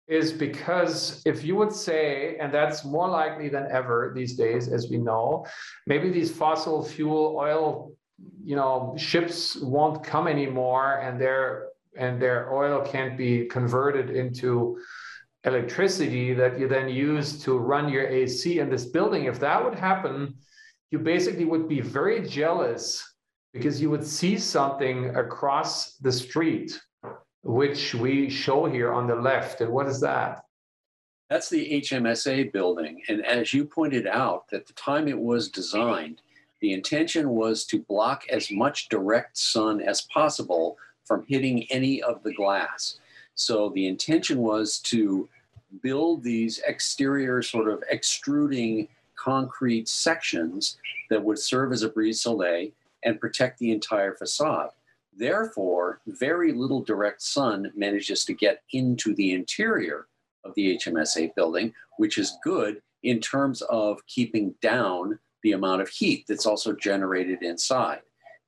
is 0.07 0.33
because 0.33 1.21
if 1.25 1.43
you 1.43 1.55
would 1.55 1.71
say, 1.71 2.37
and 2.39 2.53
that's 2.53 2.83
more 2.83 3.07
likely 3.07 3.49
than 3.49 3.67
ever 3.71 4.13
these 4.15 4.35
days, 4.35 4.67
as 4.67 4.89
we 4.89 4.97
know, 4.97 5.45
maybe 5.87 6.09
these 6.09 6.31
fossil 6.31 6.83
fuel 6.83 7.35
oil, 7.37 7.91
you 8.43 8.55
know, 8.55 8.95
ships 8.97 9.57
won't 9.57 10.03
come 10.03 10.27
anymore, 10.27 10.99
and 10.99 11.19
their 11.19 11.70
and 11.97 12.21
their 12.21 12.53
oil 12.53 12.85
can't 12.85 13.17
be 13.17 13.45
converted 13.45 14.09
into 14.09 14.79
electricity 15.43 16.33
that 16.33 16.59
you 16.59 16.67
then 16.67 16.87
use 16.87 17.43
to 17.43 17.57
run 17.57 17.89
your 17.89 18.07
AC 18.07 18.59
in 18.59 18.69
this 18.69 18.85
building, 18.85 19.25
if 19.25 19.39
that 19.39 19.63
would 19.63 19.75
happen, 19.75 20.35
you 20.91 20.99
basically 20.99 21.45
would 21.45 21.67
be 21.67 21.81
very 21.81 22.27
jealous 22.27 23.13
because 23.53 23.81
you 23.81 23.89
would 23.89 24.05
see 24.05 24.37
something 24.37 25.15
across 25.15 25.95
the 25.97 26.11
street, 26.11 26.79
which 27.43 27.93
we 27.95 28.29
show 28.29 28.65
here 28.65 28.93
on 28.93 29.07
the 29.07 29.15
left. 29.15 29.61
And 29.61 29.71
what 29.71 29.87
is 29.87 29.99
that? 30.01 30.45
That's 31.29 31.49
the 31.49 31.81
HMSA 31.81 32.51
building. 32.51 33.01
And 33.07 33.25
as 33.25 33.53
you 33.53 33.65
pointed 33.65 34.05
out, 34.05 34.45
at 34.51 34.67
the 34.67 34.73
time 34.73 35.07
it 35.07 35.17
was 35.17 35.49
designed, 35.49 36.21
the 36.59 36.73
intention 36.73 37.29
was 37.29 37.65
to 37.65 37.79
block 37.79 38.23
as 38.29 38.51
much 38.51 38.89
direct 38.89 39.37
sun 39.37 39.81
as 39.81 40.01
possible 40.01 40.77
from 41.05 41.25
hitting 41.27 41.63
any 41.71 42.01
of 42.01 42.23
the 42.23 42.33
glass. 42.33 42.99
So 43.35 43.69
the 43.69 43.87
intention 43.87 44.39
was 44.39 44.79
to 44.79 45.27
build 45.81 46.23
these 46.23 46.59
exterior 46.67 47.41
sort 47.41 47.69
of 47.69 47.83
extruding 47.89 48.87
concrete 49.15 49.87
sections 49.87 50.77
that 51.09 51.23
would 51.23 51.39
serve 51.39 51.71
as 51.71 51.83
a 51.83 51.89
brise 51.89 52.21
soleil 52.21 52.69
and 53.03 53.19
protect 53.19 53.59
the 53.59 53.71
entire 53.71 54.15
facade. 54.15 54.69
Therefore, 55.15 56.01
very 56.07 56.53
little 56.53 56.81
direct 56.81 57.21
sun 57.21 57.71
manages 57.75 58.25
to 58.25 58.33
get 58.33 58.63
into 58.73 59.13
the 59.15 59.33
interior 59.33 60.07
of 60.43 60.53
the 60.55 60.77
HMSA 60.77 61.35
building, 61.35 61.73
which 61.97 62.17
is 62.17 62.37
good 62.43 62.81
in 63.03 63.19
terms 63.19 63.61
of 63.63 64.05
keeping 64.07 64.55
down 64.61 65.19
the 65.43 65.51
amount 65.53 65.81
of 65.81 65.89
heat 65.89 66.25
that's 66.27 66.45
also 66.45 66.73
generated 66.73 67.41
inside. 67.41 68.01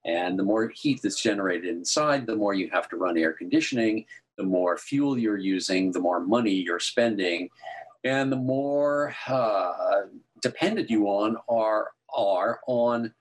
And 0.06 0.38
the 0.38 0.44
more 0.44 0.70
heat 0.70 1.02
that's 1.02 1.22
generated 1.22 1.70
inside, 1.70 2.28
the 2.28 2.36
more 2.36 2.54
you 2.54 2.70
have 2.72 2.90
to 2.90 2.98
run 2.98 3.18
air 3.18 3.34
conditioning, 3.34 4.06
the 4.38 4.44
more 4.44 4.78
fuel 4.78 5.18
you're 5.18 5.38
using, 5.38 5.92
the 5.92 6.00
more 6.00 6.20
money 6.20 6.52
you're 6.52 6.80
spending, 6.80 7.50
and 8.04 8.32
the 8.32 8.38
more 8.38 9.16
uh, 9.28 10.02
dependent 10.42 10.90
you 10.90 11.08
on 11.08 11.38
are 11.48 11.92
are 12.14 12.60
on 12.68 13.14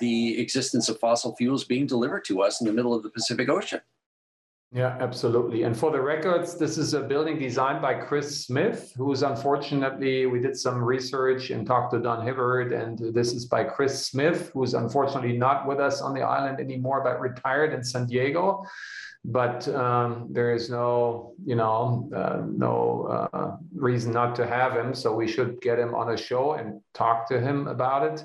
the 0.00 0.38
existence 0.40 0.88
of 0.88 0.98
fossil 0.98 1.36
fuels 1.36 1.64
being 1.64 1.86
delivered 1.86 2.24
to 2.24 2.42
us 2.42 2.60
in 2.60 2.66
the 2.66 2.72
middle 2.72 2.94
of 2.94 3.02
the 3.02 3.10
Pacific 3.10 3.48
Ocean. 3.48 3.80
Yeah, 4.74 4.96
absolutely. 4.98 5.62
And 5.62 5.76
for 5.76 5.92
the 5.92 6.00
records, 6.00 6.56
this 6.56 6.78
is 6.78 6.94
a 6.94 7.00
building 7.00 7.38
designed 7.38 7.80
by 7.80 7.94
Chris 7.94 8.44
Smith, 8.44 8.92
who's 8.96 9.22
unfortunately, 9.22 10.26
we 10.26 10.40
did 10.40 10.56
some 10.56 10.82
research 10.82 11.50
and 11.50 11.64
talked 11.64 11.92
to 11.92 12.00
Don 12.00 12.26
Hibbard, 12.26 12.72
and 12.72 12.98
this 13.14 13.32
is 13.32 13.46
by 13.46 13.62
Chris 13.62 14.04
Smith, 14.08 14.50
who's 14.52 14.74
unfortunately 14.74 15.38
not 15.38 15.68
with 15.68 15.78
us 15.78 16.02
on 16.02 16.12
the 16.12 16.22
island 16.22 16.58
anymore, 16.58 17.02
but 17.04 17.20
retired 17.20 17.72
in 17.72 17.84
San 17.84 18.06
Diego 18.06 18.64
but 19.24 19.66
um, 19.68 20.28
there 20.30 20.54
is 20.54 20.68
no, 20.68 21.34
you 21.46 21.56
know, 21.56 22.10
uh, 22.14 22.42
no 22.46 23.28
uh, 23.32 23.56
reason 23.74 24.12
not 24.12 24.36
to 24.36 24.46
have 24.46 24.76
him. 24.76 24.94
So 24.94 25.14
we 25.14 25.26
should 25.26 25.62
get 25.62 25.78
him 25.78 25.94
on 25.94 26.12
a 26.12 26.16
show 26.16 26.54
and 26.54 26.80
talk 26.92 27.26
to 27.28 27.40
him 27.40 27.66
about 27.66 28.02
it 28.04 28.22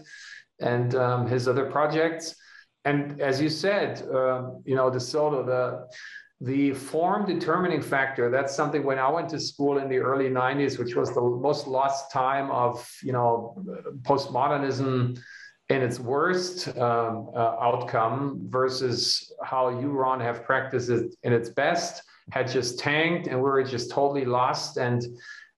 and 0.60 0.94
um, 0.96 1.26
his 1.26 1.48
other 1.48 1.72
projects. 1.72 2.36
And 2.84 3.22
as 3.22 3.40
you 3.40 3.50
said, 3.50 4.02
uh, 4.14 4.52
you 4.66 4.76
know, 4.76 4.90
the 4.90 5.00
solo, 5.00 5.46
the 5.46 5.88
the 6.42 6.74
form 6.74 7.26
determining 7.26 7.82
factor. 7.82 8.30
That's 8.30 8.56
something 8.56 8.84
when 8.84 8.98
I 8.98 9.10
went 9.10 9.30
to 9.30 9.40
school 9.40 9.78
in 9.78 9.90
the 9.90 9.98
early 9.98 10.30
'90s, 10.30 10.80
which 10.80 10.96
was 10.96 11.14
the 11.14 11.22
most 11.22 11.68
lost 11.68 12.12
time 12.12 12.50
of 12.52 12.88
you 13.04 13.14
know 13.14 13.62
postmodernism 14.04 15.20
in 15.70 15.82
its 15.84 16.00
worst 16.00 16.68
um, 16.80 17.30
uh, 17.36 17.56
outcome 17.62 18.42
versus 18.50 19.32
how 19.44 19.80
you, 19.80 19.92
Ron, 19.92 20.20
have 20.20 20.44
practiced 20.44 20.90
it 20.90 21.14
in 21.24 21.32
its 21.32 21.50
best 21.50 22.02
had 22.32 22.48
just 22.48 22.80
tanked 22.80 23.28
and 23.28 23.38
we 23.38 23.44
were 23.44 23.64
just 23.64 23.92
totally 23.92 24.26
lost. 24.26 24.78
And 24.78 25.04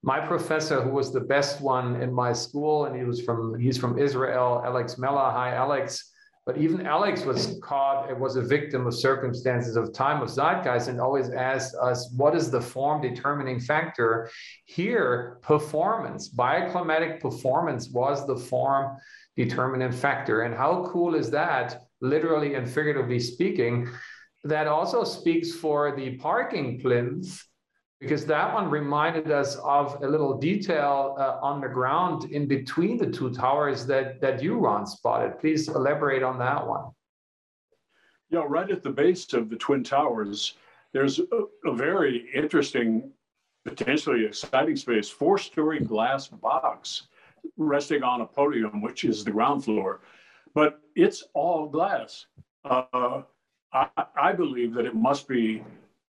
my 0.03 0.19
professor, 0.19 0.81
who 0.81 0.89
was 0.89 1.11
the 1.11 1.21
best 1.21 1.61
one 1.61 2.01
in 2.01 2.13
my 2.13 2.33
school, 2.33 2.85
and 2.85 2.95
he 2.95 3.03
was 3.03 3.21
from 3.21 3.59
he's 3.59 3.77
from 3.77 4.00
Israel, 4.00 4.61
Alex 4.65 4.97
Mella. 4.97 5.31
Hi, 5.31 5.53
Alex. 5.53 6.11
But 6.45 6.57
even 6.57 6.88
Alex 6.88 7.24
was 7.24 7.60
caught, 7.62 8.10
it 8.10 8.19
was 8.19 8.36
a 8.36 8.41
victim 8.41 8.88
of 8.88 8.95
circumstances 8.95 9.75
of 9.75 9.93
time 9.93 10.24
of 10.24 10.29
zeitgeist 10.29 10.88
and 10.88 11.00
always 11.00 11.29
asked 11.29 11.75
us, 11.75 12.12
what 12.17 12.36
is 12.36 12.50
the 12.50 12.60
form 12.60 13.01
determining 13.01 13.60
factor? 13.60 14.29
Here, 14.65 15.38
performance, 15.43 16.33
bioclimatic 16.33 17.19
performance 17.19 17.89
was 17.89 18.25
the 18.25 18.36
form 18.36 18.98
determinant 19.38 19.93
factor. 19.93 20.41
And 20.41 20.55
how 20.55 20.88
cool 20.91 21.13
is 21.13 21.29
that, 21.31 21.83
literally 22.01 22.55
and 22.55 22.67
figuratively 22.67 23.19
speaking? 23.19 23.88
that 24.43 24.67
also 24.67 25.03
speaks 25.03 25.53
for 25.53 25.95
the 25.95 26.17
parking 26.17 26.79
plinth 26.79 27.43
because 28.01 28.25
that 28.25 28.51
one 28.51 28.67
reminded 28.67 29.31
us 29.31 29.58
of 29.58 30.01
a 30.01 30.08
little 30.08 30.36
detail 30.36 31.15
uh, 31.20 31.38
on 31.39 31.62
the 31.62 31.67
ground 31.67 32.31
in 32.31 32.48
between 32.48 32.98
the 32.98 33.05
two 33.05 33.29
towers 33.29 33.86
that, 33.86 34.20
that 34.20 34.41
you, 34.41 34.58
Ron, 34.58 34.88
spotted. 34.88 35.39
Please 35.39 35.67
elaborate 35.67 36.24
on 36.24 36.39
that 36.39 36.67
one. 36.67 36.86
Yeah, 38.31 38.43
right 38.48 38.70
at 38.72 38.81
the 38.81 38.89
base 38.89 39.31
of 39.34 39.50
the 39.50 39.55
Twin 39.55 39.84
Towers, 39.84 40.55
there's 40.93 41.20
a, 41.20 41.70
a 41.70 41.74
very 41.75 42.27
interesting, 42.34 43.12
potentially 43.65 44.25
exciting 44.25 44.77
space, 44.77 45.08
four 45.08 45.38
story 45.38 45.79
glass 45.79 46.27
box 46.27 47.03
resting 47.55 48.01
on 48.01 48.22
a 48.22 48.25
podium, 48.25 48.81
which 48.81 49.03
is 49.03 49.24
the 49.24 49.31
ground 49.31 49.63
floor. 49.63 50.01
But 50.55 50.79
it's 50.96 51.24
all 51.36 51.67
glass. 51.67 52.25
Uh, 52.65 53.22
I, 53.72 53.88
I 54.20 54.34
believe 54.34 54.74
that 54.74 54.86
it 54.86 54.96
must 54.96 55.27
be 55.27 55.63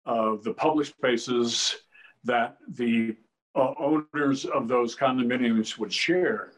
uh, 0.08 0.36
the 0.42 0.54
public 0.54 0.86
spaces 0.86 1.76
that 2.24 2.56
the 2.68 3.14
uh, 3.54 3.74
owners 3.78 4.46
of 4.46 4.66
those 4.66 4.96
condominiums 4.96 5.78
would 5.78 5.92
share 5.92 6.52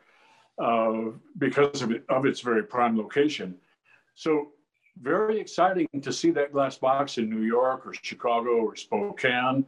uh, 0.59 1.11
because 1.39 1.83
of, 1.83 1.91
it, 1.91 2.05
of 2.09 2.27
its 2.27 2.41
very 2.41 2.63
prime 2.63 2.97
location. 2.97 3.57
So 4.15 4.53
very 5.03 5.41
exciting 5.41 5.89
to 6.01 6.13
see 6.13 6.31
that 6.31 6.53
glass 6.53 6.79
box 6.79 7.19
in 7.19 7.29
New 7.29 7.43
York 7.43 7.87
or 7.87 7.93
Chicago 7.95 8.51
or 8.51 8.77
Spokane. 8.77 9.67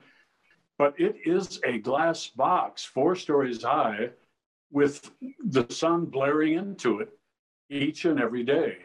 But 0.78 0.94
it 0.98 1.16
is 1.24 1.60
a 1.64 1.78
glass 1.78 2.28
box, 2.28 2.84
four 2.84 3.16
stories 3.16 3.62
high, 3.62 4.10
with 4.70 5.10
the 5.44 5.66
sun 5.70 6.06
blaring 6.06 6.54
into 6.54 7.00
it 7.00 7.10
each 7.68 8.04
and 8.04 8.20
every 8.20 8.44
day. 8.44 8.78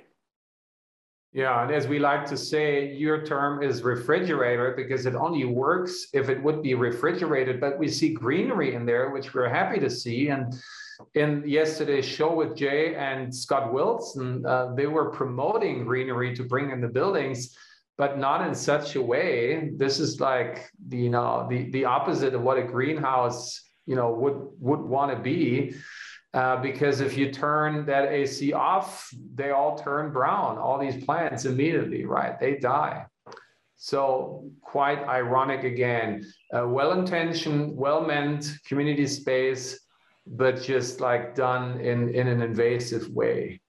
Yeah, 1.34 1.62
and 1.62 1.72
as 1.72 1.88
we 1.88 2.00
like 2.00 2.26
to 2.28 2.38
say, 2.38 2.94
your 2.94 3.26
term 3.26 3.62
is 3.62 3.84
refrigerator 3.84 4.74
because 4.76 5.06
it 5.06 5.14
only 5.14 5.46
works 5.46 6.08
if 6.14 6.30
it 6.30 6.42
would 6.42 6.64
be 6.64 6.74
refrigerated. 6.74 7.60
But 7.60 7.78
we 7.78 7.90
see 7.90 8.14
greenery 8.14 8.74
in 8.74 8.86
there, 8.86 9.12
which 9.12 9.34
we're 9.34 9.50
happy 9.50 9.80
to 9.80 9.90
see. 9.90 10.30
And 10.30 10.56
in 11.14 11.44
yesterday's 11.46 12.06
show 12.06 12.34
with 12.34 12.56
Jay 12.56 12.96
and 12.96 13.34
Scott 13.34 13.74
Wilson, 13.74 14.46
uh, 14.46 14.74
they 14.74 14.88
were 14.88 15.12
promoting 15.12 15.84
greenery 15.84 16.36
to 16.36 16.44
bring 16.44 16.72
in 16.72 16.82
the 16.82 16.88
buildings, 16.88 17.56
but 17.98 18.18
not 18.18 18.48
in 18.48 18.56
such 18.56 18.96
a 18.96 19.02
way. 19.02 19.72
This 19.76 20.00
is 20.00 20.20
like 20.20 20.70
the 20.88 20.98
you 20.98 21.10
know 21.10 21.46
the 21.50 21.70
the 21.72 21.86
opposite 21.86 22.34
of 22.34 22.42
what 22.42 22.58
a 22.58 22.64
greenhouse 22.64 23.64
you 23.86 23.96
know 23.96 24.12
would 24.12 24.40
would 24.60 24.82
want 24.82 25.16
to 25.16 25.22
be. 25.22 25.76
Uh, 26.38 26.56
because 26.62 27.02
if 27.02 27.18
you 27.18 27.32
turn 27.32 27.84
that 27.88 28.12
AC 28.12 28.54
off, 28.54 29.10
they 29.34 29.50
all 29.50 29.76
turn 29.76 30.12
brown. 30.12 30.60
All 30.60 30.78
these 30.78 31.04
plants 31.04 31.46
immediately, 31.46 32.06
right? 32.06 32.40
They 32.40 32.58
die. 32.58 33.08
So 33.78 34.48
quite 34.62 35.00
ironic 35.08 35.64
again. 35.64 36.32
Uh, 36.56 36.68
well-intentioned, 36.68 37.76
well-meant 37.76 38.52
community 38.68 39.08
space, 39.08 39.80
but 40.28 40.62
just 40.62 41.00
like 41.00 41.34
done 41.34 41.82
in 41.82 42.14
in 42.14 42.28
an 42.28 42.44
invasive 42.44 43.10
way. 43.10 43.60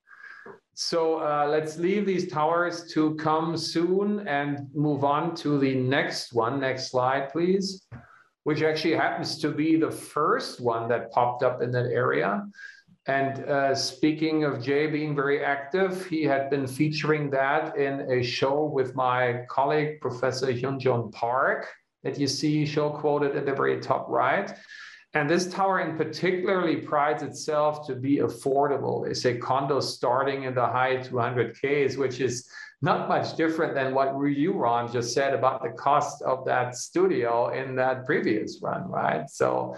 So 0.75 1.01
uh, 1.21 1.47
let's 1.49 1.79
leave 1.79 2.05
these 2.05 2.31
towers 2.31 2.93
to 2.93 3.15
come 3.15 3.57
soon 3.57 4.29
and 4.29 4.69
move 4.75 5.05
on 5.05 5.35
to 5.37 5.59
the 5.59 5.75
next 5.75 6.35
one. 6.35 6.61
Next 6.61 6.91
slide, 6.91 7.31
please 7.33 7.87
which 8.49 8.63
actually 8.63 8.95
happens 8.95 9.37
to 9.37 9.51
be 9.51 9.77
the 9.77 9.91
first 9.91 10.59
one 10.59 10.89
that 10.89 11.13
popped 11.13 11.43
up 11.43 11.61
in 11.61 11.71
that 11.71 11.85
area. 12.05 12.47
And 13.05 13.45
uh, 13.45 13.75
speaking 13.75 14.45
of 14.45 14.63
Jay 14.63 14.87
being 14.87 15.15
very 15.15 15.45
active, 15.45 16.07
he 16.07 16.23
had 16.23 16.49
been 16.49 16.67
featuring 16.67 17.29
that 17.29 17.77
in 17.77 18.11
a 18.11 18.23
show 18.23 18.65
with 18.65 18.95
my 18.95 19.45
colleague, 19.51 20.01
Professor 20.01 20.47
Hyoung-June 20.47 21.11
Park, 21.11 21.69
that 22.05 22.19
you 22.19 22.27
see 22.27 22.65
show 22.65 22.89
quoted 22.89 23.37
at 23.37 23.45
the 23.45 23.53
very 23.53 23.81
top 23.81 24.07
right. 24.09 24.51
And 25.13 25.29
this 25.29 25.53
tower 25.53 25.81
in 25.81 25.99
particularly 25.99 26.77
prides 26.77 27.23
itself 27.23 27.87
to 27.89 27.95
be 27.97 28.17
affordable. 28.29 29.07
It's 29.07 29.27
a 29.27 29.37
condo 29.37 29.81
starting 29.81 30.45
in 30.45 30.55
the 30.55 30.67
high 30.67 30.97
200Ks, 30.97 31.99
which 31.99 32.21
is 32.21 32.49
not 32.81 33.09
much 33.09 33.37
different 33.37 33.75
than 33.75 33.93
what 33.93 34.15
you, 34.31 34.53
Ron, 34.53 34.93
just 34.93 35.13
said 35.13 35.35
about 35.35 35.63
the 35.63 35.71
cost 35.71 36.23
of 36.23 36.45
that 36.45 36.77
studio 36.77 37.49
in 37.49 37.75
that 37.77 38.07
previous 38.07 38.61
run, 38.63 38.89
right? 38.89 39.29
So 39.29 39.77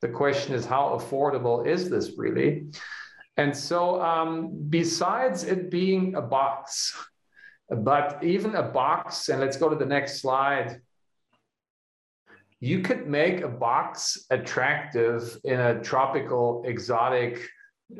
the 0.00 0.08
question 0.08 0.54
is, 0.54 0.66
how 0.66 0.98
affordable 0.98 1.66
is 1.66 1.88
this 1.88 2.12
really? 2.18 2.66
And 3.38 3.56
so, 3.56 4.02
um, 4.02 4.66
besides 4.68 5.44
it 5.44 5.70
being 5.70 6.14
a 6.14 6.20
box, 6.20 6.94
but 7.70 8.22
even 8.22 8.54
a 8.54 8.62
box, 8.62 9.30
and 9.30 9.40
let's 9.40 9.56
go 9.56 9.70
to 9.70 9.76
the 9.76 9.86
next 9.86 10.20
slide. 10.20 10.80
You 12.60 12.80
could 12.80 13.08
make 13.08 13.40
a 13.40 13.48
box 13.48 14.26
attractive 14.30 15.38
in 15.44 15.58
a 15.58 15.80
tropical, 15.82 16.62
exotic 16.66 17.48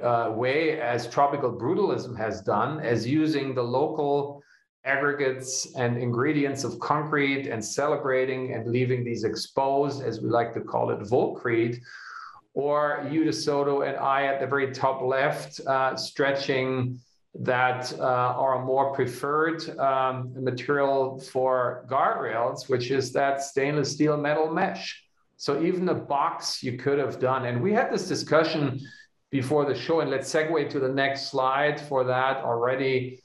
uh, 0.02 0.32
way 0.34 0.80
as 0.80 1.08
tropical 1.08 1.52
brutalism 1.52 2.16
has 2.16 2.42
done, 2.42 2.80
as 2.80 3.06
using 3.06 3.54
the 3.54 3.62
local 3.62 4.41
aggregates 4.84 5.74
and 5.76 5.96
ingredients 5.96 6.64
of 6.64 6.78
concrete 6.80 7.46
and 7.46 7.64
celebrating 7.64 8.54
and 8.54 8.66
leaving 8.66 9.04
these 9.04 9.24
exposed, 9.24 10.02
as 10.02 10.20
we 10.20 10.28
like 10.28 10.52
to 10.54 10.60
call 10.60 10.90
it, 10.90 10.98
volcrete, 11.00 11.78
or 12.54 13.06
you, 13.10 13.24
DeSoto, 13.24 13.86
and 13.88 13.96
I 13.96 14.26
at 14.26 14.40
the 14.40 14.46
very 14.46 14.72
top 14.72 15.00
left, 15.02 15.60
uh, 15.66 15.96
stretching 15.96 16.98
that 17.34 17.92
uh, 17.98 18.02
are 18.02 18.62
more 18.62 18.92
preferred 18.92 19.78
um, 19.78 20.34
material 20.36 21.18
for 21.18 21.86
guardrails, 21.88 22.68
which 22.68 22.90
is 22.90 23.12
that 23.12 23.42
stainless 23.42 23.92
steel 23.92 24.18
metal 24.18 24.52
mesh. 24.52 25.02
So 25.38 25.62
even 25.62 25.88
a 25.88 25.94
box 25.94 26.62
you 26.62 26.76
could 26.76 26.98
have 26.98 27.18
done. 27.18 27.46
And 27.46 27.62
we 27.62 27.72
had 27.72 27.90
this 27.90 28.06
discussion 28.06 28.80
before 29.30 29.64
the 29.64 29.74
show, 29.74 30.00
and 30.00 30.10
let's 30.10 30.32
segue 30.32 30.68
to 30.70 30.78
the 30.78 30.88
next 30.88 31.30
slide 31.30 31.80
for 31.80 32.04
that 32.04 32.44
already 32.44 33.22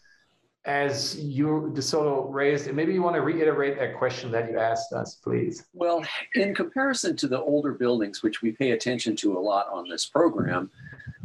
as 0.67 1.17
you 1.17 1.71
DeSoto 1.73 2.31
raised, 2.31 2.67
and 2.67 2.75
maybe 2.75 2.93
you 2.93 3.01
want 3.01 3.15
to 3.15 3.21
reiterate 3.21 3.79
that 3.79 3.97
question 3.97 4.29
that 4.31 4.51
you 4.51 4.59
asked 4.59 4.91
us, 4.91 5.15
please. 5.15 5.65
Well, 5.73 6.03
in 6.35 6.53
comparison 6.53 7.15
to 7.17 7.27
the 7.27 7.41
older 7.41 7.71
buildings, 7.71 8.21
which 8.21 8.41
we 8.41 8.51
pay 8.51 8.71
attention 8.71 9.15
to 9.17 9.37
a 9.37 9.39
lot 9.39 9.67
on 9.71 9.87
this 9.87 10.05
program, 10.05 10.69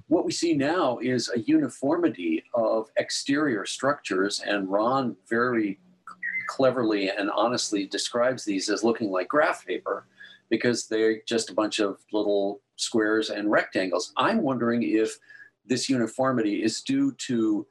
what 0.07 0.25
we 0.25 0.31
see 0.31 0.55
now 0.55 0.99
is 0.99 1.29
a 1.35 1.41
uniformity 1.41 2.45
of 2.55 2.89
exterior 2.97 3.67
structures, 3.67 4.41
and 4.47 4.71
Ron 4.71 5.17
very 5.29 5.81
cleverly 6.47 7.11
and 7.11 7.29
honestly 7.31 7.87
describes 7.87 8.45
these 8.45 8.69
as 8.69 8.85
looking 8.85 9.11
like 9.11 9.27
graph 9.27 9.67
paper 9.67 10.07
because 10.51 10.87
they're 10.87 11.21
just 11.27 11.51
a 11.51 11.55
bunch 11.55 11.81
of 11.81 11.99
little 12.13 12.61
squares 12.77 13.31
and 13.31 13.51
rectangles. 13.51 14.13
I'm 14.17 14.43
wondering 14.43 14.85
if 14.85 15.19
this 15.67 15.89
uniformity 15.89 16.63
is 16.63 16.83
due 16.83 17.13
to 17.27 17.67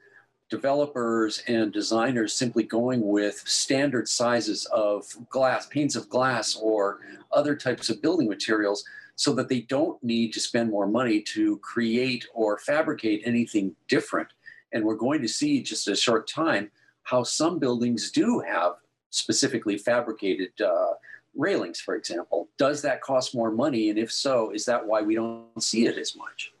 developers 0.52 1.42
and 1.48 1.72
designers 1.72 2.34
simply 2.34 2.62
going 2.62 3.00
with 3.00 3.42
standard 3.46 4.06
sizes 4.06 4.66
of 4.66 5.06
glass, 5.30 5.64
panes 5.64 5.96
of 5.96 6.10
glass, 6.10 6.54
or 6.60 7.00
other 7.32 7.56
types 7.56 7.88
of 7.88 8.02
building 8.02 8.28
materials 8.28 8.84
so 9.16 9.32
that 9.32 9.48
they 9.48 9.62
don't 9.62 10.02
need 10.04 10.30
to 10.30 10.40
spend 10.40 10.68
more 10.70 10.86
money 10.86 11.22
to 11.22 11.56
create 11.60 12.26
or 12.34 12.58
fabricate 12.58 13.22
anything 13.24 13.74
different. 13.88 14.28
And 14.72 14.84
we're 14.84 14.94
going 15.06 15.22
to 15.22 15.28
see 15.28 15.62
just 15.62 15.88
a 15.88 15.96
short 15.96 16.28
time 16.28 16.70
how 17.04 17.22
some 17.22 17.58
buildings 17.58 18.10
do 18.10 18.40
have 18.40 18.74
specifically 19.08 19.78
fabricated 19.78 20.52
uh, 20.60 20.92
railings, 21.34 21.80
for 21.80 21.94
example. 21.94 22.50
Does 22.58 22.82
that 22.82 23.00
cost 23.00 23.34
more 23.34 23.50
money? 23.50 23.88
And 23.88 23.98
if 23.98 24.12
so, 24.12 24.50
is 24.50 24.66
that 24.66 24.86
why 24.86 25.00
we 25.00 25.14
don't 25.14 25.62
see 25.62 25.86
it 25.86 25.96
as 25.96 26.14
much? 26.14 26.51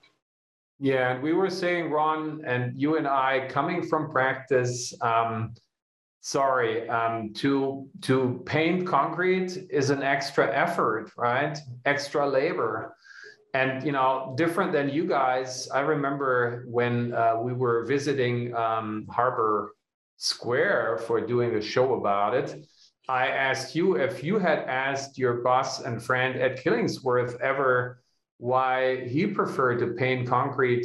Yeah, 0.82 1.12
and 1.12 1.22
we 1.22 1.32
were 1.32 1.48
saying, 1.48 1.92
Ron, 1.92 2.42
and 2.44 2.72
you 2.74 2.96
and 2.96 3.06
I, 3.06 3.46
coming 3.48 3.86
from 3.86 4.10
practice, 4.10 4.92
um, 5.00 5.54
sorry, 6.22 6.88
um, 6.88 7.32
to 7.34 7.88
to 8.00 8.42
paint 8.46 8.84
concrete 8.84 9.56
is 9.70 9.90
an 9.90 10.02
extra 10.02 10.52
effort, 10.52 11.12
right? 11.16 11.56
Extra 11.84 12.28
labor, 12.28 12.96
and 13.54 13.86
you 13.86 13.92
know, 13.92 14.34
different 14.36 14.72
than 14.72 14.88
you 14.88 15.06
guys. 15.06 15.68
I 15.72 15.82
remember 15.82 16.64
when 16.66 17.14
uh, 17.14 17.36
we 17.40 17.52
were 17.52 17.84
visiting 17.84 18.52
um, 18.56 19.06
Harbor 19.08 19.76
Square 20.16 20.98
for 21.06 21.20
doing 21.20 21.54
a 21.54 21.62
show 21.62 21.94
about 21.94 22.34
it. 22.34 22.66
I 23.08 23.28
asked 23.28 23.76
you 23.76 23.94
if 23.94 24.24
you 24.24 24.40
had 24.40 24.58
asked 24.66 25.16
your 25.16 25.42
boss 25.42 25.80
and 25.84 26.02
friend 26.02 26.34
Ed 26.40 26.60
Killingsworth 26.64 27.40
ever 27.40 28.01
why 28.42 29.06
he 29.06 29.24
preferred 29.24 29.78
to 29.78 29.86
paint 29.86 30.26
concrete 30.26 30.84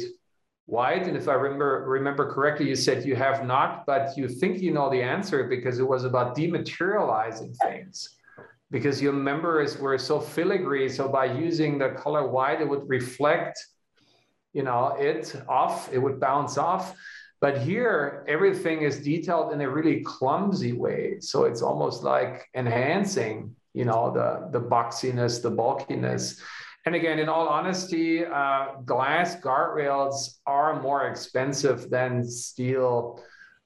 white. 0.66 1.08
And 1.08 1.16
if 1.16 1.26
I 1.28 1.32
remember 1.32 1.84
remember 1.88 2.32
correctly, 2.32 2.68
you 2.68 2.76
said 2.76 3.04
you 3.04 3.16
have 3.16 3.44
not, 3.44 3.84
but 3.84 4.16
you 4.16 4.28
think 4.28 4.60
you 4.60 4.72
know 4.72 4.88
the 4.88 5.02
answer 5.02 5.42
because 5.48 5.80
it 5.80 5.88
was 5.94 6.04
about 6.04 6.36
dematerializing 6.36 7.56
things. 7.56 8.16
Because 8.70 9.02
your 9.02 9.12
members 9.12 9.76
were 9.76 9.98
so 9.98 10.20
filigree, 10.20 10.88
so 10.88 11.08
by 11.08 11.24
using 11.24 11.78
the 11.78 11.88
color 12.02 12.28
white, 12.28 12.60
it 12.60 12.68
would 12.68 12.88
reflect, 12.88 13.58
you 14.52 14.62
know, 14.62 14.94
it 14.96 15.34
off, 15.48 15.92
it 15.92 15.98
would 15.98 16.20
bounce 16.20 16.58
off. 16.58 16.94
But 17.40 17.58
here, 17.58 18.24
everything 18.28 18.82
is 18.82 19.00
detailed 19.00 19.52
in 19.52 19.60
a 19.62 19.68
really 19.68 20.02
clumsy 20.02 20.74
way. 20.74 21.16
So 21.18 21.44
it's 21.44 21.62
almost 21.62 22.04
like 22.04 22.46
enhancing, 22.54 23.56
you 23.74 23.84
know, 23.84 24.12
the, 24.12 24.48
the 24.52 24.64
boxiness, 24.64 25.42
the 25.42 25.50
bulkiness. 25.50 26.40
And 26.86 26.94
again, 26.94 27.18
in 27.18 27.28
all 27.28 27.48
honesty, 27.48 28.24
uh, 28.24 28.76
glass 28.84 29.36
guardrails 29.36 30.38
are 30.46 30.80
more 30.80 31.08
expensive 31.08 31.90
than 31.90 32.24
steel, 32.24 33.22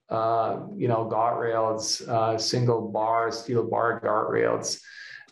uh, 0.08 0.60
you 0.74 0.88
know, 0.88 1.08
guardrails, 1.08 2.06
uh, 2.08 2.36
single 2.38 2.88
bar, 2.90 3.30
steel 3.30 3.68
bar 3.68 4.00
guardrails. 4.00 4.80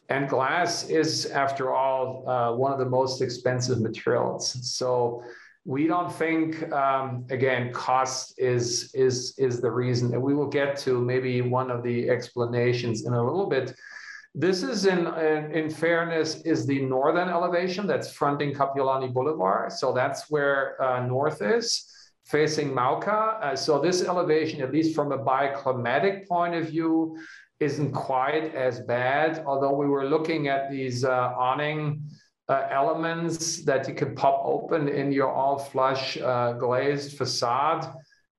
And 0.09 0.29
glass 0.29 0.89
is, 0.89 1.27
after 1.27 1.73
all, 1.73 2.29
uh, 2.29 2.53
one 2.55 2.73
of 2.73 2.79
the 2.79 2.85
most 2.89 3.23
expensive 3.23 3.81
materials. 3.81 4.57
So 4.77 5.23
we 5.65 5.87
don't 5.87 6.13
think, 6.13 6.71
um, 6.73 7.27
again, 7.31 7.73
cost 7.73 8.35
is 8.39 8.91
is 8.95 9.35
is 9.39 9.61
the 9.61 9.71
reason, 9.71 10.13
and 10.15 10.23
we 10.23 10.35
will 10.35 10.49
get 10.49 10.77
to 10.79 11.01
maybe 11.01 11.43
one 11.43 11.71
of 11.71 11.83
the 11.83 12.09
explanations 12.09 13.07
in 13.07 13.13
a 13.13 13.23
little 13.23 13.49
bit. 13.49 13.75
This 14.35 14.63
is 14.63 14.87
in, 14.87 15.09
in, 15.09 15.51
in 15.51 15.71
fairness 15.71 16.43
is 16.43 16.65
the 16.65 16.81
northern 16.83 17.29
elevation 17.29 17.87
that's 17.87 18.13
fronting 18.13 18.55
Kapiolani 18.55 19.13
Boulevard. 19.13 19.73
So 19.73 19.93
that's 19.93 20.31
where 20.31 20.81
uh, 20.81 21.05
north 21.05 21.43
is 21.43 21.85
facing 22.27 22.71
Mauka. 22.71 23.43
Uh, 23.43 23.57
so 23.57 23.81
this 23.81 24.05
elevation, 24.05 24.63
at 24.63 24.73
least 24.73 24.95
from 24.95 25.11
a 25.11 25.19
bioclimatic 25.19 26.29
point 26.29 26.55
of 26.55 26.69
view, 26.69 27.19
isn't 27.59 27.93
quite 27.93 28.55
as 28.55 28.81
bad. 28.81 29.43
Although 29.47 29.75
we 29.75 29.89
were 29.89 30.07
looking 30.07 30.47
at 30.47 30.71
these 30.71 31.05
uh, 31.05 31.35
awning 31.37 32.01
uh, 32.49 32.69
elements 32.71 33.65
that 33.65 33.89
you 33.89 33.95
can 33.95 34.15
pop 34.15 34.43
open 34.45 34.89
in 34.89 35.11
your 35.11 35.31
all 35.33 35.59
flush 35.59 36.17
uh, 36.19 36.53
glazed 36.53 37.19
facade. 37.19 37.93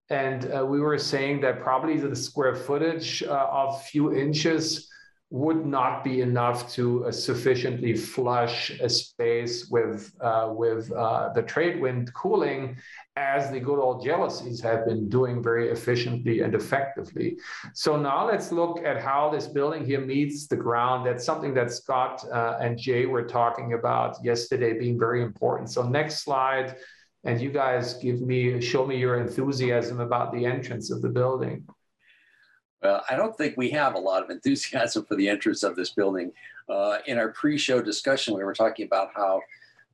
And 0.09 0.51
uh, 0.51 0.65
we 0.65 0.79
were 0.79 0.97
saying 0.97 1.41
that 1.41 1.61
probably 1.61 1.97
the 1.97 2.15
square 2.15 2.55
footage 2.55 3.23
of 3.23 3.81
few 3.83 4.13
inches 4.13 4.89
would 5.31 5.65
not 5.65 6.03
be 6.03 6.19
enough 6.19 6.69
to 6.73 7.05
uh, 7.05 7.11
sufficiently 7.11 7.95
flush 7.95 8.69
a 8.81 8.89
space 8.89 9.69
with 9.69 10.11
uh, 10.19 10.49
with 10.51 10.91
uh, 10.91 11.29
the 11.33 11.41
trade 11.41 11.79
wind 11.79 12.13
cooling 12.13 12.75
as 13.15 13.49
the 13.49 13.59
good 13.59 13.79
old 13.79 14.05
jalousies 14.05 14.61
have 14.61 14.85
been 14.85 15.07
doing 15.07 15.41
very 15.41 15.69
efficiently 15.69 16.41
and 16.41 16.53
effectively. 16.53 17.37
So 17.73 17.95
now 17.95 18.27
let's 18.27 18.51
look 18.51 18.83
at 18.83 19.01
how 19.01 19.29
this 19.29 19.47
building 19.47 19.85
here 19.85 20.01
meets 20.01 20.47
the 20.47 20.57
ground. 20.57 21.05
That's 21.05 21.25
something 21.25 21.53
that 21.53 21.71
Scott 21.71 22.23
uh, 22.29 22.57
and 22.59 22.77
Jay 22.77 23.05
were 23.05 23.23
talking 23.23 23.73
about 23.73 24.17
yesterday 24.23 24.77
being 24.77 24.99
very 24.99 25.21
important. 25.21 25.69
So 25.69 25.81
next 25.83 26.23
slide, 26.23 26.75
and 27.23 27.39
you 27.39 27.51
guys 27.51 27.93
give 27.95 28.21
me, 28.21 28.59
show 28.59 28.85
me 28.85 28.97
your 28.97 29.19
enthusiasm 29.19 30.01
about 30.01 30.33
the 30.33 30.45
entrance 30.45 30.91
of 30.91 31.01
the 31.01 31.09
building. 31.09 31.65
Well, 32.81 33.03
I 33.09 33.15
don't 33.15 33.37
think 33.37 33.57
we 33.57 33.69
have 33.71 33.93
a 33.93 33.99
lot 33.99 34.23
of 34.23 34.29
enthusiasm 34.29 35.05
for 35.05 35.15
the 35.15 35.29
entrance 35.29 35.63
of 35.63 35.75
this 35.75 35.91
building. 35.91 36.31
Uh, 36.67 36.99
in 37.05 37.17
our 37.17 37.29
pre-show 37.29 37.81
discussion, 37.81 38.35
we 38.35 38.43
were 38.43 38.53
talking 38.53 38.85
about 38.85 39.09
how 39.15 39.41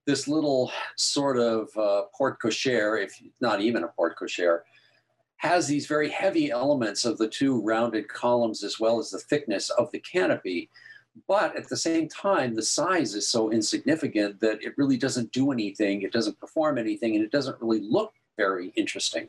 this 0.06 0.28
little 0.28 0.72
sort 0.96 1.38
of 1.38 1.70
uh, 1.76 2.04
porte 2.16 2.40
cochere, 2.40 3.04
if 3.04 3.22
not 3.42 3.60
even 3.60 3.84
a 3.84 3.88
porte 3.90 4.18
cochere, 4.18 4.62
has 5.38 5.68
these 5.68 5.86
very 5.86 6.10
heavy 6.10 6.50
elements 6.50 7.04
of 7.04 7.18
the 7.18 7.28
two 7.28 7.62
rounded 7.62 8.08
columns 8.08 8.64
as 8.64 8.80
well 8.80 9.00
as 9.00 9.12
the 9.12 9.20
thickness 9.20 9.70
of 9.72 9.92
the 9.92 10.00
canopy. 10.00 10.70
But 11.28 11.56
at 11.58 11.68
the 11.68 11.78
same 11.78 12.08
time, 12.08 12.56
the 12.56 12.64
size 12.64 13.16
is 13.16 13.30
so 13.30 13.52
insignificant 13.52 14.40
that 14.40 14.64
it 14.64 14.78
really 14.78 14.98
doesn't 14.98 15.32
do 15.32 15.52
anything, 15.52 16.04
it 16.04 16.14
doesn't 16.14 16.40
perform 16.40 16.78
anything, 16.78 17.16
and 17.16 17.24
it 17.24 17.32
doesn't 17.32 17.60
really 17.60 17.82
look 17.82 18.14
very 18.38 18.72
interesting 18.76 19.28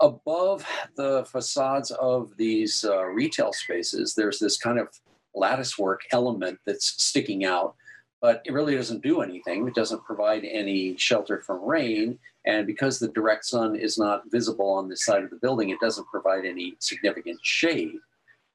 above 0.00 0.66
the 0.96 1.24
facades 1.24 1.90
of 1.92 2.36
these 2.36 2.84
uh, 2.84 3.04
retail 3.04 3.52
spaces, 3.52 4.14
there's 4.14 4.38
this 4.38 4.58
kind 4.58 4.78
of 4.78 4.88
lattice 5.34 5.78
work 5.78 6.02
element 6.12 6.58
that's 6.66 7.02
sticking 7.02 7.44
out, 7.44 7.74
but 8.20 8.42
it 8.44 8.52
really 8.52 8.74
doesn't 8.74 9.02
do 9.02 9.20
anything. 9.20 9.66
It 9.66 9.74
doesn't 9.74 10.04
provide 10.04 10.44
any 10.44 10.96
shelter 10.96 11.42
from 11.42 11.64
rain. 11.64 12.18
And 12.44 12.66
because 12.66 12.98
the 12.98 13.08
direct 13.08 13.44
sun 13.44 13.76
is 13.76 13.98
not 13.98 14.30
visible 14.30 14.70
on 14.70 14.88
this 14.88 15.04
side 15.04 15.22
of 15.22 15.30
the 15.30 15.36
building, 15.36 15.70
it 15.70 15.80
doesn't 15.80 16.08
provide 16.08 16.44
any 16.44 16.76
significant 16.78 17.38
shade. 17.42 17.96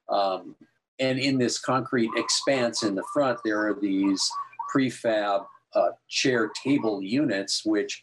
Um, 0.08 0.56
and 0.98 1.18
in 1.18 1.38
this 1.38 1.58
concrete 1.58 2.10
expanse 2.16 2.82
in 2.82 2.94
the 2.94 3.04
front, 3.12 3.38
there 3.44 3.66
are 3.66 3.78
these 3.80 4.30
prefab 4.74 5.46
uh, 5.74 5.90
chair 6.08 6.50
table 6.62 7.02
units, 7.02 7.64
which 7.64 8.02